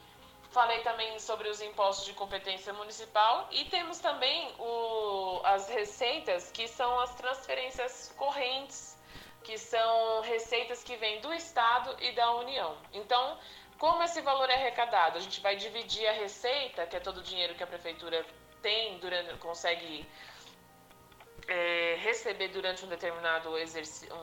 Falei 0.50 0.80
também 0.82 1.20
sobre 1.20 1.50
os 1.50 1.62
impostos 1.62 2.06
de 2.06 2.14
competência 2.14 2.72
municipal 2.74 3.48
e 3.52 3.66
temos 3.66 4.00
também 4.00 4.54
o, 4.58 5.42
as 5.44 5.70
receitas, 5.70 6.52
que 6.52 6.68
são 6.68 7.00
as 7.00 7.14
transferências 7.16 8.14
correntes, 8.18 8.98
que 9.44 9.58
são 9.58 10.22
receitas 10.22 10.84
que 10.84 10.96
vêm 10.96 11.20
do 11.20 11.34
Estado 11.34 11.96
e 12.02 12.12
da 12.14 12.32
União. 12.36 12.78
Então, 12.94 13.38
como 13.78 14.02
esse 14.04 14.22
valor 14.22 14.50
é 14.50 14.56
arrecadado? 14.56 15.18
A 15.18 15.22
gente 15.22 15.42
vai 15.42 15.56
dividir 15.56 16.08
a 16.08 16.14
receita, 16.14 16.88
que 16.88 16.96
é 16.96 17.00
todo 17.00 17.18
o 17.18 17.24
dinheiro 17.24 17.54
que 17.54 17.64
a 17.64 17.68
prefeitura 17.68 18.26
tem, 18.62 18.98
durante, 19.00 19.34
consegue 19.36 20.08
é, 21.48 21.96
receber 22.00 22.48
durante 22.50 22.84
um 22.84 22.88
determinado, 22.88 23.50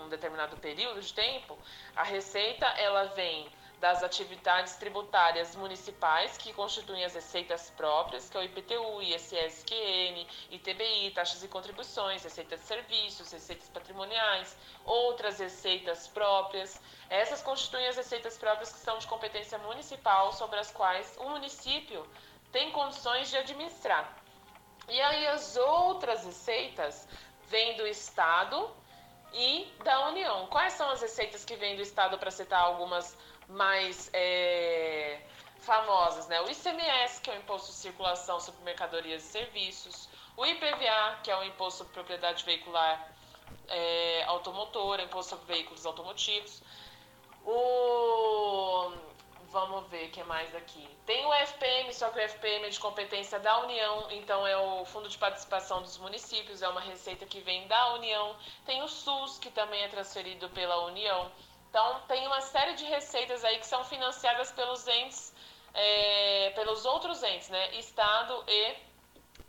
um 0.04 0.08
determinado 0.08 0.56
período 0.56 1.00
de 1.00 1.12
tempo. 1.14 1.58
A 1.94 2.02
receita 2.02 2.66
ela 2.66 3.04
vem 3.08 3.48
das 3.84 4.02
atividades 4.02 4.76
tributárias 4.76 5.54
municipais 5.54 6.38
que 6.38 6.54
constituem 6.54 7.04
as 7.04 7.12
receitas 7.12 7.68
próprias, 7.76 8.30
que 8.30 8.36
é 8.38 8.40
o 8.40 8.42
IPTU, 8.42 9.02
ISSQN, 9.02 10.26
ITBI, 10.52 11.10
taxas 11.10 11.44
e 11.44 11.48
contribuições, 11.48 12.24
receitas 12.24 12.60
de 12.60 12.66
serviços, 12.66 13.30
receitas 13.30 13.68
patrimoniais, 13.68 14.56
outras 14.86 15.38
receitas 15.38 16.08
próprias. 16.08 16.80
Essas 17.10 17.42
constituem 17.42 17.86
as 17.86 17.96
receitas 17.98 18.38
próprias 18.38 18.72
que 18.72 18.78
são 18.78 18.96
de 18.96 19.06
competência 19.06 19.58
municipal, 19.58 20.32
sobre 20.32 20.58
as 20.58 20.70
quais 20.70 21.14
o 21.18 21.28
município 21.28 22.08
tem 22.50 22.70
condições 22.70 23.28
de 23.28 23.36
administrar. 23.36 24.10
E 24.88 24.98
aí 24.98 25.26
as 25.26 25.58
outras 25.58 26.24
receitas 26.24 27.06
vêm 27.48 27.76
do 27.76 27.86
Estado 27.86 28.74
e 29.34 29.68
da 29.82 30.08
União. 30.08 30.46
Quais 30.46 30.72
são 30.72 30.88
as 30.90 31.02
receitas 31.02 31.44
que 31.44 31.56
vêm 31.56 31.76
do 31.76 31.82
Estado, 31.82 32.16
para 32.16 32.30
citar 32.30 32.60
algumas 32.60 33.14
mais 33.48 34.10
é, 34.12 35.20
famosas, 35.60 36.26
né? 36.28 36.40
O 36.40 36.50
ICMS, 36.50 37.20
que 37.20 37.30
é 37.30 37.34
o 37.34 37.36
Imposto 37.36 37.68
de 37.68 37.78
Circulação 37.78 38.40
sobre 38.40 38.62
Mercadorias 38.64 39.22
e 39.22 39.26
Serviços, 39.26 40.08
o 40.36 40.44
IPVA, 40.44 41.18
que 41.22 41.30
é 41.30 41.36
o 41.36 41.44
Imposto 41.44 41.78
sobre 41.78 41.92
Propriedade 41.94 42.44
Veicular 42.44 43.12
é, 43.68 44.24
Automotora, 44.24 45.02
Imposto 45.02 45.30
sobre 45.30 45.54
Veículos 45.54 45.86
Automotivos, 45.86 46.62
o 47.44 48.92
Vamos 49.54 49.86
ver 49.86 50.08
o 50.08 50.10
que 50.10 50.24
mais 50.24 50.52
aqui. 50.56 50.84
Tem 51.06 51.24
o 51.24 51.32
FPM, 51.32 51.94
só 51.94 52.10
que 52.10 52.18
o 52.18 52.28
FPM 52.28 52.66
é 52.66 52.70
de 52.70 52.80
competência 52.80 53.38
da 53.38 53.60
União, 53.60 54.08
então 54.10 54.44
é 54.44 54.56
o 54.56 54.84
Fundo 54.84 55.08
de 55.08 55.16
Participação 55.16 55.80
dos 55.80 55.96
Municípios, 55.96 56.60
é 56.60 56.68
uma 56.68 56.80
receita 56.80 57.24
que 57.24 57.38
vem 57.38 57.64
da 57.68 57.94
União. 57.94 58.34
Tem 58.66 58.82
o 58.82 58.88
SUS, 58.88 59.38
que 59.38 59.52
também 59.52 59.80
é 59.84 59.88
transferido 59.88 60.48
pela 60.48 60.84
União. 60.86 61.30
Então, 61.74 62.00
tem 62.06 62.24
uma 62.28 62.40
série 62.40 62.74
de 62.74 62.84
receitas 62.84 63.44
aí 63.44 63.58
que 63.58 63.66
são 63.66 63.82
financiadas 63.82 64.52
pelos 64.52 64.86
entes, 64.86 65.34
é, 65.74 66.52
pelos 66.54 66.84
outros 66.84 67.20
entes, 67.24 67.48
né? 67.48 67.74
Estado 67.74 68.44
e 68.46 68.76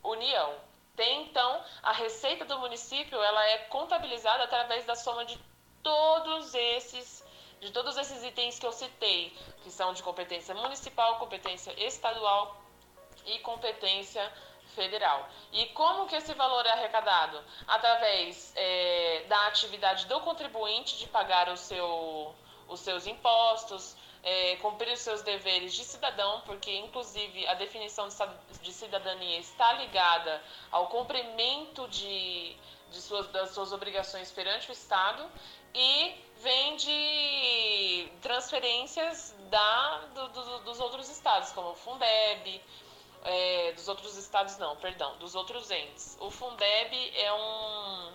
União. 0.03 0.55
Tem, 0.95 1.21
então, 1.21 1.63
a 1.83 1.91
receita 1.91 2.43
do 2.43 2.57
município, 2.57 3.21
ela 3.21 3.45
é 3.49 3.59
contabilizada 3.65 4.43
através 4.43 4.85
da 4.85 4.95
soma 4.95 5.23
de 5.23 5.39
todos 5.83 6.55
esses 6.55 7.23
de 7.59 7.71
todos 7.71 7.95
esses 7.95 8.23
itens 8.23 8.57
que 8.57 8.65
eu 8.65 8.71
citei, 8.71 9.31
que 9.61 9.69
são 9.69 9.93
de 9.93 10.01
competência 10.01 10.55
municipal, 10.55 11.19
competência 11.19 11.73
estadual 11.77 12.59
e 13.23 13.37
competência 13.39 14.33
federal. 14.75 15.27
E 15.51 15.67
como 15.67 16.07
que 16.07 16.15
esse 16.15 16.33
valor 16.33 16.65
é 16.65 16.71
arrecadado? 16.71 17.43
Através 17.67 18.53
é, 18.55 19.25
da 19.27 19.47
atividade 19.47 20.05
do 20.05 20.19
contribuinte 20.19 20.97
de 20.97 21.07
pagar 21.07 21.49
o 21.49 21.57
seu, 21.57 22.35
os 22.67 22.79
seus 22.81 23.07
impostos, 23.07 23.95
é, 24.23 24.55
cumprir 24.57 24.91
os 24.93 25.01
seus 25.01 25.21
deveres 25.21 25.73
de 25.73 25.83
cidadão, 25.83 26.41
porque 26.45 26.75
inclusive 26.75 27.47
a 27.47 27.53
definição 27.53 28.07
de 28.61 28.73
cidadania 28.73 29.39
está 29.39 29.73
ligada 29.73 30.41
ao 30.71 30.87
cumprimento 30.87 31.87
de, 31.87 32.55
de 32.91 33.01
suas, 33.01 33.27
das 33.27 33.51
suas 33.51 33.71
obrigações 33.71 34.31
perante 34.31 34.69
o 34.69 34.73
Estado 34.73 35.29
e 35.75 36.15
vem 36.37 36.75
de 36.77 38.11
transferências 38.21 39.35
da, 39.49 39.97
do, 40.15 40.29
do, 40.29 40.59
dos 40.59 40.79
outros 40.79 41.09
estados, 41.09 41.51
como 41.51 41.69
o 41.71 41.75
Fundeb, 41.75 42.61
é, 43.25 43.71
dos 43.73 43.87
outros 43.87 44.15
estados 44.15 44.57
não, 44.57 44.75
perdão, 44.77 45.17
dos 45.17 45.35
outros 45.35 45.69
entes. 45.71 46.15
O 46.21 46.29
Fundeb 46.29 47.11
é 47.15 47.33
um, 47.33 48.11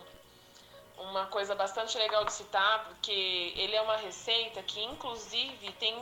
uma 0.98 1.26
coisa 1.26 1.54
bastante 1.54 1.98
legal 1.98 2.24
de 2.24 2.32
citar, 2.32 2.84
porque 2.86 3.52
ele 3.56 3.74
é 3.74 3.82
uma 3.82 3.96
receita 3.96 4.62
que, 4.62 4.82
inclusive, 4.82 5.72
tem 5.72 5.96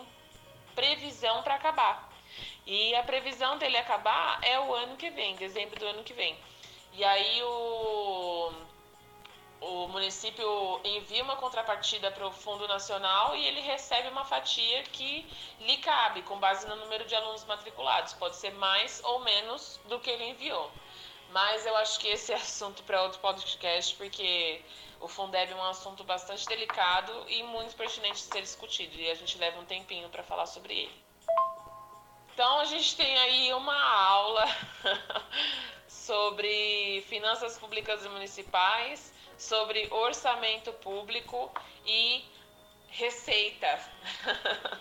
previsão 0.75 1.43
para 1.43 1.55
acabar. 1.55 2.09
E 2.67 2.95
a 2.95 3.03
previsão 3.03 3.57
dele 3.57 3.79
acabar 3.79 4.41
é 4.43 4.61
o 4.61 4.75
ano 4.75 4.97
que 4.97 5.09
vem, 5.11 5.35
dezembro 5.37 5.81
do 5.81 5.87
ano 5.87 6.05
que 6.05 6.13
vem. 6.13 6.39
E 6.93 7.03
aí 7.03 7.43
o 7.43 8.28
o 9.61 9.89
município 9.89 10.81
envia 10.85 11.23
uma 11.23 11.37
contrapartida 11.37 12.11
para 12.11 12.27
o 12.27 12.33
Fundo 12.33 12.69
Nacional 12.69 13.35
e 13.35 13.45
ele 13.45 13.61
recebe 13.61 14.09
uma 14.09 14.25
fatia 14.25 14.83
que 14.85 15.27
lhe 15.61 15.77
cabe, 15.79 16.23
com 16.23 16.39
base 16.39 16.67
no 16.67 16.77
número 16.77 17.05
de 17.05 17.15
alunos 17.15 17.45
matriculados. 17.45 18.13
Pode 18.15 18.37
ser 18.37 18.53
mais 18.55 19.03
ou 19.05 19.21
menos 19.21 19.81
do 19.87 19.99
que 19.99 20.11
ele 20.11 20.31
enviou. 20.31 20.71
Mas 21.31 21.67
eu 21.67 21.77
acho 21.77 21.99
que 21.99 22.09
esse 22.09 22.33
é 22.33 22.37
assunto 22.37 22.83
para 22.85 23.03
outro 23.03 23.19
podcast, 23.19 23.95
porque 23.97 24.63
o 25.01 25.09
Fundeb 25.09 25.53
é 25.53 25.57
um 25.57 25.65
assunto 25.65 26.05
bastante 26.05 26.47
delicado 26.47 27.13
e 27.29 27.43
muito 27.43 27.77
pertinente 27.77 28.23
de 28.23 28.33
ser 28.33 28.43
discutido. 28.43 28.95
E 28.97 29.11
a 29.11 29.15
gente 29.15 29.37
leva 29.39 29.61
um 29.61 29.65
tempinho 29.65 30.09
para 30.09 30.23
falar 30.23 30.47
sobre 30.47 30.75
ele. 30.75 31.05
Então 32.33 32.61
a 32.61 32.65
gente 32.65 32.97
tem 32.97 33.19
aí 33.19 33.53
uma 33.53 33.77
aula 33.77 34.45
sobre 35.89 37.05
finanças 37.09 37.59
públicas 37.59 38.05
e 38.05 38.09
municipais 38.09 39.18
sobre 39.39 39.89
orçamento 39.91 40.73
público 40.75 41.51
e 41.87 42.25
receita. 42.89 43.79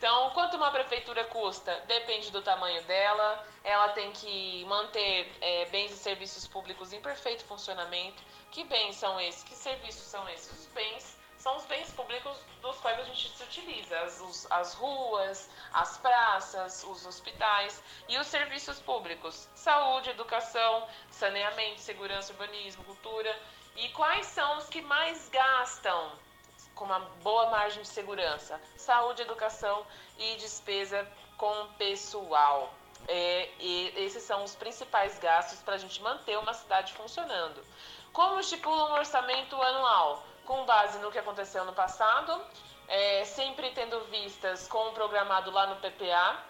Então, 0.00 0.30
quanto 0.30 0.56
uma 0.56 0.70
prefeitura 0.70 1.24
custa? 1.24 1.78
Depende 1.86 2.30
do 2.30 2.40
tamanho 2.40 2.82
dela. 2.84 3.46
Ela 3.62 3.90
tem 3.90 4.10
que 4.12 4.64
manter 4.64 5.30
é, 5.42 5.66
bens 5.66 5.92
e 5.92 5.96
serviços 5.98 6.46
públicos 6.46 6.90
em 6.94 7.02
perfeito 7.02 7.44
funcionamento. 7.44 8.22
Que 8.50 8.64
bens 8.64 8.96
são 8.96 9.20
esses? 9.20 9.42
Que 9.42 9.54
serviços 9.54 10.04
são 10.04 10.26
esses? 10.30 10.58
Os 10.58 10.66
bens 10.68 11.20
são 11.36 11.56
os 11.56 11.64
bens 11.64 11.90
públicos 11.92 12.36
dos 12.60 12.78
quais 12.80 12.98
a 12.98 13.04
gente 13.04 13.30
se 13.36 13.42
utiliza, 13.42 13.98
as, 14.00 14.46
as 14.50 14.74
ruas, 14.74 15.50
as 15.72 15.96
praças, 15.96 16.84
os 16.84 17.06
hospitais 17.06 17.82
e 18.08 18.18
os 18.18 18.26
serviços 18.26 18.78
públicos, 18.80 19.48
saúde, 19.54 20.10
educação, 20.10 20.86
saneamento, 21.10 21.80
segurança, 21.80 22.32
urbanismo, 22.32 22.84
cultura. 22.84 23.38
E 23.76 23.88
quais 23.90 24.26
são 24.26 24.58
os 24.58 24.68
que 24.68 24.82
mais 24.82 25.28
gastam 25.28 26.12
com 26.74 26.84
uma 26.84 27.00
boa 27.22 27.50
margem 27.50 27.82
de 27.82 27.88
segurança? 27.88 28.60
Saúde, 28.76 29.22
educação 29.22 29.86
e 30.18 30.36
despesa 30.36 31.06
com 31.36 31.68
pessoal. 31.78 32.74
é, 33.08 33.48
esses 33.58 34.22
são 34.22 34.44
os 34.44 34.54
principais 34.54 35.18
gastos 35.18 35.60
para 35.60 35.74
a 35.74 35.78
gente 35.78 36.02
manter 36.02 36.38
uma 36.38 36.52
cidade 36.52 36.92
funcionando. 36.92 37.64
Como 38.12 38.38
estipula 38.40 38.90
um 38.90 38.92
orçamento 38.92 39.60
anual? 39.60 40.22
Com 40.44 40.64
base 40.64 40.98
no 40.98 41.10
que 41.10 41.18
aconteceu 41.18 41.64
no 41.64 41.72
passado, 41.72 42.40
é, 42.88 43.24
sempre 43.24 43.70
tendo 43.70 44.00
vistas 44.06 44.66
com 44.68 44.88
o 44.88 44.92
programado 44.92 45.50
lá 45.50 45.66
no 45.66 45.76
PPA, 45.76 46.44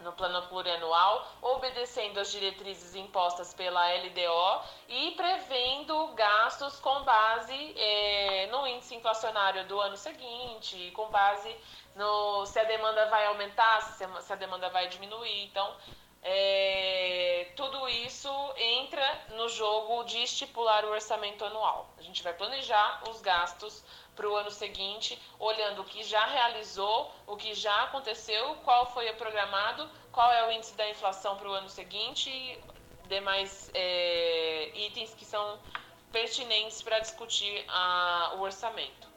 no 0.00 0.12
plano 0.12 0.42
plurianual, 0.48 1.26
obedecendo 1.42 2.18
às 2.20 2.30
diretrizes 2.30 2.94
impostas 2.94 3.52
pela 3.54 3.92
LDO 3.94 4.62
e 4.88 5.10
prevendo 5.12 6.08
gastos 6.08 6.78
com 6.80 7.02
base 7.02 7.74
é, 7.76 8.48
no 8.50 8.66
índice 8.66 8.94
inflacionário 8.94 9.66
do 9.66 9.80
ano 9.80 9.96
seguinte, 9.96 10.90
com 10.92 11.08
base 11.08 11.54
no 11.94 12.46
se 12.46 12.58
a 12.58 12.64
demanda 12.64 13.06
vai 13.06 13.26
aumentar, 13.26 13.80
se 13.82 14.32
a 14.32 14.36
demanda 14.36 14.68
vai 14.70 14.88
diminuir. 14.88 15.44
Então, 15.44 15.76
é, 16.22 17.48
tudo 17.56 17.88
isso 17.88 18.28
entra 18.56 19.26
no 19.36 19.48
jogo 19.48 20.04
de 20.04 20.18
estipular 20.22 20.84
o 20.84 20.90
orçamento 20.90 21.44
anual. 21.44 21.88
A 21.98 22.02
gente 22.02 22.22
vai 22.22 22.34
planejar 22.34 23.02
os 23.08 23.20
gastos 23.20 23.84
para 24.16 24.28
o 24.28 24.34
ano 24.36 24.50
seguinte, 24.50 25.20
olhando 25.38 25.82
o 25.82 25.84
que 25.84 26.02
já 26.02 26.24
realizou, 26.26 27.12
o 27.26 27.36
que 27.36 27.54
já 27.54 27.84
aconteceu, 27.84 28.56
qual 28.64 28.86
foi 28.86 29.08
o 29.10 29.16
programado, 29.16 29.88
qual 30.10 30.32
é 30.32 30.48
o 30.48 30.50
índice 30.50 30.74
da 30.74 30.88
inflação 30.90 31.36
para 31.36 31.48
o 31.48 31.52
ano 31.52 31.68
seguinte 31.68 32.28
e 32.28 32.60
demais 33.08 33.70
é, 33.72 34.72
itens 34.74 35.14
que 35.14 35.24
são 35.24 35.58
pertinentes 36.10 36.82
para 36.82 36.98
discutir 36.98 37.64
a, 37.68 38.34
o 38.36 38.40
orçamento. 38.40 39.08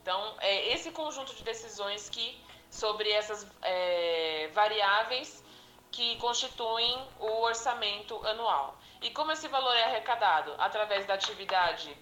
Então, 0.00 0.34
é 0.40 0.72
esse 0.72 0.90
conjunto 0.92 1.34
de 1.34 1.42
decisões 1.42 2.08
que 2.08 2.40
sobre 2.70 3.10
essas 3.10 3.46
é, 3.62 4.48
variáveis 4.54 5.44
que 5.90 6.16
constituem 6.16 7.06
o 7.18 7.42
orçamento 7.42 8.24
anual. 8.26 8.76
E 9.00 9.10
como 9.10 9.32
esse 9.32 9.48
valor 9.48 9.74
é 9.74 9.84
arrecadado? 9.84 10.54
Através 10.58 11.06
da 11.06 11.14
atividade 11.14 11.96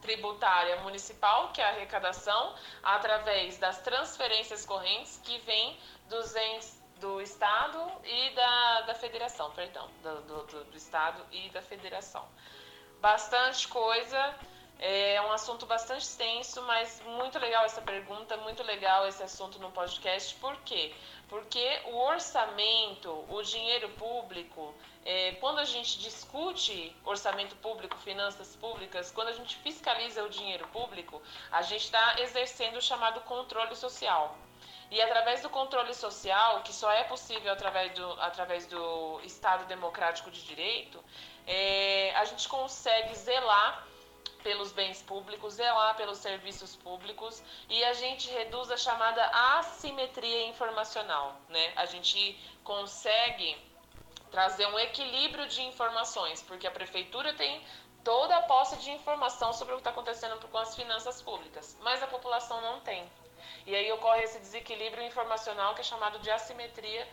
tributária 0.00 0.76
municipal, 0.82 1.50
que 1.52 1.60
é 1.60 1.64
a 1.64 1.68
arrecadação, 1.68 2.54
através 2.82 3.58
das 3.58 3.78
transferências 3.80 4.64
correntes 4.64 5.20
que 5.22 5.38
vêm 5.40 5.78
dos 6.08 6.34
entes 6.34 6.80
do 6.98 7.20
Estado 7.20 7.78
e 8.04 8.30
da, 8.34 8.80
da 8.82 8.94
Federação, 8.94 9.50
perdão, 9.52 9.88
do, 10.02 10.20
do, 10.22 10.64
do 10.64 10.76
Estado 10.76 11.24
e 11.32 11.48
da 11.50 11.62
Federação. 11.62 12.26
Bastante 13.00 13.66
coisa, 13.68 14.34
é 14.82 15.20
um 15.20 15.30
assunto 15.30 15.66
bastante 15.66 16.02
extenso, 16.02 16.62
mas 16.62 17.02
muito 17.04 17.38
legal 17.38 17.66
essa 17.66 17.82
pergunta, 17.82 18.34
muito 18.38 18.62
legal 18.62 19.06
esse 19.06 19.22
assunto 19.22 19.58
no 19.58 19.70
podcast. 19.70 20.34
Por 20.36 20.56
quê? 20.62 20.94
Porque 21.28 21.80
o 21.84 21.96
orçamento, 21.98 23.10
o 23.28 23.42
dinheiro 23.42 23.90
público, 23.90 24.74
é, 25.04 25.32
quando 25.32 25.58
a 25.58 25.66
gente 25.66 25.98
discute 25.98 26.96
orçamento 27.04 27.54
público, 27.56 27.94
finanças 27.98 28.56
públicas, 28.56 29.12
quando 29.12 29.28
a 29.28 29.32
gente 29.32 29.54
fiscaliza 29.56 30.24
o 30.24 30.30
dinheiro 30.30 30.66
público, 30.68 31.20
a 31.52 31.60
gente 31.60 31.84
está 31.84 32.18
exercendo 32.18 32.76
o 32.76 32.82
chamado 32.82 33.20
controle 33.20 33.76
social. 33.76 34.34
E 34.90 35.00
através 35.02 35.42
do 35.42 35.50
controle 35.50 35.94
social, 35.94 36.62
que 36.62 36.72
só 36.72 36.90
é 36.90 37.04
possível 37.04 37.52
através 37.52 37.92
do, 37.92 38.12
através 38.12 38.66
do 38.66 39.20
Estado 39.24 39.66
Democrático 39.66 40.30
de 40.30 40.42
Direito, 40.42 41.04
é, 41.46 42.12
a 42.16 42.24
gente 42.24 42.48
consegue 42.48 43.14
zelar 43.14 43.86
pelos 44.42 44.72
bens 44.72 45.02
públicos, 45.02 45.54
zelar 45.54 45.96
pelos 45.96 46.18
serviços 46.18 46.76
públicos 46.76 47.42
e 47.68 47.84
a 47.84 47.92
gente 47.92 48.30
reduz 48.30 48.70
a 48.70 48.76
chamada 48.76 49.24
assimetria 49.58 50.46
informacional, 50.46 51.36
né? 51.48 51.72
A 51.76 51.86
gente 51.86 52.38
consegue 52.64 53.56
trazer 54.30 54.66
um 54.66 54.78
equilíbrio 54.78 55.46
de 55.48 55.62
informações, 55.62 56.42
porque 56.42 56.66
a 56.66 56.70
prefeitura 56.70 57.32
tem 57.34 57.62
toda 58.04 58.36
a 58.36 58.42
posse 58.42 58.76
de 58.78 58.90
informação 58.90 59.52
sobre 59.52 59.74
o 59.74 59.76
que 59.76 59.80
está 59.80 59.90
acontecendo 59.90 60.38
com 60.48 60.58
as 60.58 60.74
finanças 60.74 61.20
públicas, 61.20 61.76
mas 61.80 62.02
a 62.02 62.06
população 62.06 62.60
não 62.60 62.80
tem. 62.80 63.10
E 63.66 63.74
aí 63.74 63.90
ocorre 63.92 64.22
esse 64.22 64.38
desequilíbrio 64.38 65.04
informacional 65.04 65.74
que 65.74 65.80
é 65.80 65.84
chamado 65.84 66.18
de 66.18 66.30
assimetria 66.30 67.06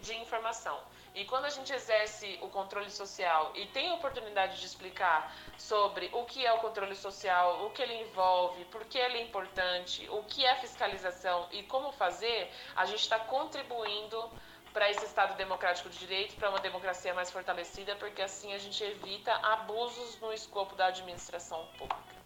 de 0.00 0.14
informação. 0.16 0.78
E 1.14 1.24
quando 1.24 1.44
a 1.44 1.50
gente 1.50 1.72
exerce 1.72 2.38
o 2.42 2.48
controle 2.48 2.90
social 2.90 3.52
e 3.54 3.66
tem 3.66 3.88
a 3.90 3.94
oportunidade 3.94 4.58
de 4.58 4.66
explicar 4.66 5.32
sobre 5.56 6.10
o 6.12 6.24
que 6.24 6.44
é 6.44 6.52
o 6.52 6.58
controle 6.58 6.96
social, 6.96 7.64
o 7.64 7.70
que 7.70 7.82
ele 7.82 7.94
envolve, 8.02 8.64
por 8.66 8.84
que 8.86 8.98
ele 8.98 9.18
é 9.18 9.22
importante, 9.22 10.08
o 10.10 10.24
que 10.24 10.44
é 10.44 10.56
fiscalização 10.56 11.48
e 11.52 11.62
como 11.62 11.92
fazer, 11.92 12.50
a 12.74 12.84
gente 12.84 13.00
está 13.00 13.18
contribuindo 13.20 14.28
para 14.72 14.90
esse 14.90 15.04
Estado 15.04 15.36
democrático 15.36 15.88
de 15.88 15.98
direito, 15.98 16.34
para 16.34 16.50
uma 16.50 16.58
democracia 16.58 17.14
mais 17.14 17.30
fortalecida, 17.30 17.94
porque 17.94 18.20
assim 18.20 18.52
a 18.52 18.58
gente 18.58 18.82
evita 18.82 19.32
abusos 19.32 20.18
no 20.20 20.32
escopo 20.32 20.74
da 20.74 20.86
administração 20.86 21.64
pública. 21.78 22.23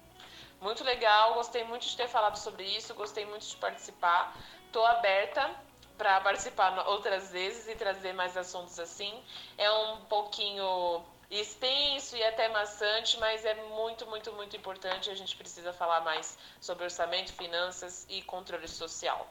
Muito 0.61 0.83
legal, 0.83 1.35
gostei 1.35 1.63
muito 1.65 1.87
de 1.87 1.97
ter 1.97 2.09
falado 2.09 2.37
sobre 2.37 2.65
isso, 2.65 2.95
gostei 2.95 3.25
muito 3.25 3.47
de 3.47 3.57
participar. 3.57 4.37
Estou 4.67 4.85
aberta 4.85 5.55
para 5.97 6.21
participar 6.21 6.87
outras 6.89 7.31
vezes 7.31 7.69
e 7.69 7.77
trazer 7.77 8.13
mais 8.13 8.37
assuntos 8.37 8.79
assim. 8.79 9.23
É 9.57 9.71
um 9.71 10.01
pouquinho 10.03 11.03
extenso 11.31 12.17
e 12.17 12.25
até 12.25 12.49
maçante, 12.49 13.19
mas 13.19 13.45
é 13.45 13.55
muito, 13.69 14.07
muito, 14.07 14.33
muito 14.33 14.57
importante. 14.57 15.11
A 15.11 15.15
gente 15.15 15.37
precisa 15.37 15.73
falar 15.73 16.01
mais 16.01 16.39
sobre 16.61 16.85
orçamento, 16.85 17.33
finanças 17.33 18.07
e 18.09 18.23
controle 18.23 18.67
social. 18.67 19.29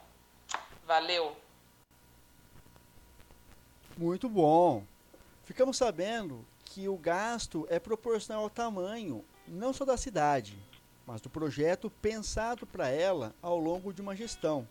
Valeu! 0.84 1.36
Muito 3.96 4.28
bom! 4.28 4.84
Ficamos 5.44 5.76
sabendo 5.76 6.46
que 6.64 6.88
o 6.88 6.96
gasto 6.96 7.66
é 7.70 7.78
proporcional 7.78 8.44
ao 8.44 8.50
tamanho, 8.50 9.24
não 9.46 9.72
só 9.72 9.84
da 9.84 9.96
cidade, 9.96 10.56
mas 11.08 11.22
do 11.22 11.30
projeto 11.30 11.88
pensado 12.02 12.66
para 12.66 12.90
ela 12.90 13.34
ao 13.40 13.58
longo 13.58 13.94
de 13.94 14.02
uma 14.02 14.14
gestão. 14.14 14.68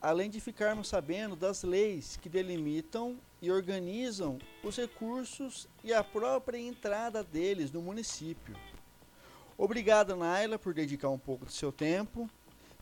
Além 0.00 0.30
de 0.30 0.40
ficarmos 0.40 0.88
sabendo 0.88 1.36
das 1.36 1.62
leis 1.62 2.18
que 2.22 2.30
delimitam 2.30 3.18
e 3.42 3.52
organizam 3.52 4.38
os 4.64 4.78
recursos 4.78 5.68
e 5.84 5.92
a 5.92 6.02
própria 6.02 6.56
entrada 6.56 7.22
deles 7.22 7.70
no 7.70 7.82
município. 7.82 8.56
Obrigado, 9.58 10.16
Naila, 10.16 10.58
por 10.58 10.72
dedicar 10.72 11.10
um 11.10 11.18
pouco 11.18 11.44
do 11.44 11.52
seu 11.52 11.70
tempo 11.70 12.30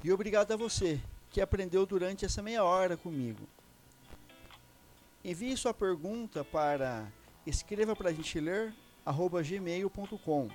e 0.04 0.12
obrigado 0.12 0.52
a 0.52 0.56
você 0.56 1.00
que 1.28 1.40
aprendeu 1.40 1.84
durante 1.84 2.24
essa 2.24 2.40
meia 2.40 2.62
hora 2.62 2.96
comigo. 2.96 3.48
Envie 5.24 5.56
sua 5.56 5.74
pergunta 5.74 6.44
para 6.44 7.10
escreva 7.44 7.96
para 7.96 8.12
gente 8.12 8.38
ler 8.38 8.72
gmail.com. 9.04 10.48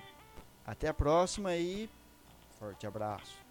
Até 0.65 0.87
a 0.87 0.93
próxima 0.93 1.55
e 1.57 1.89
Forte 2.57 2.87
abraço. 2.87 3.44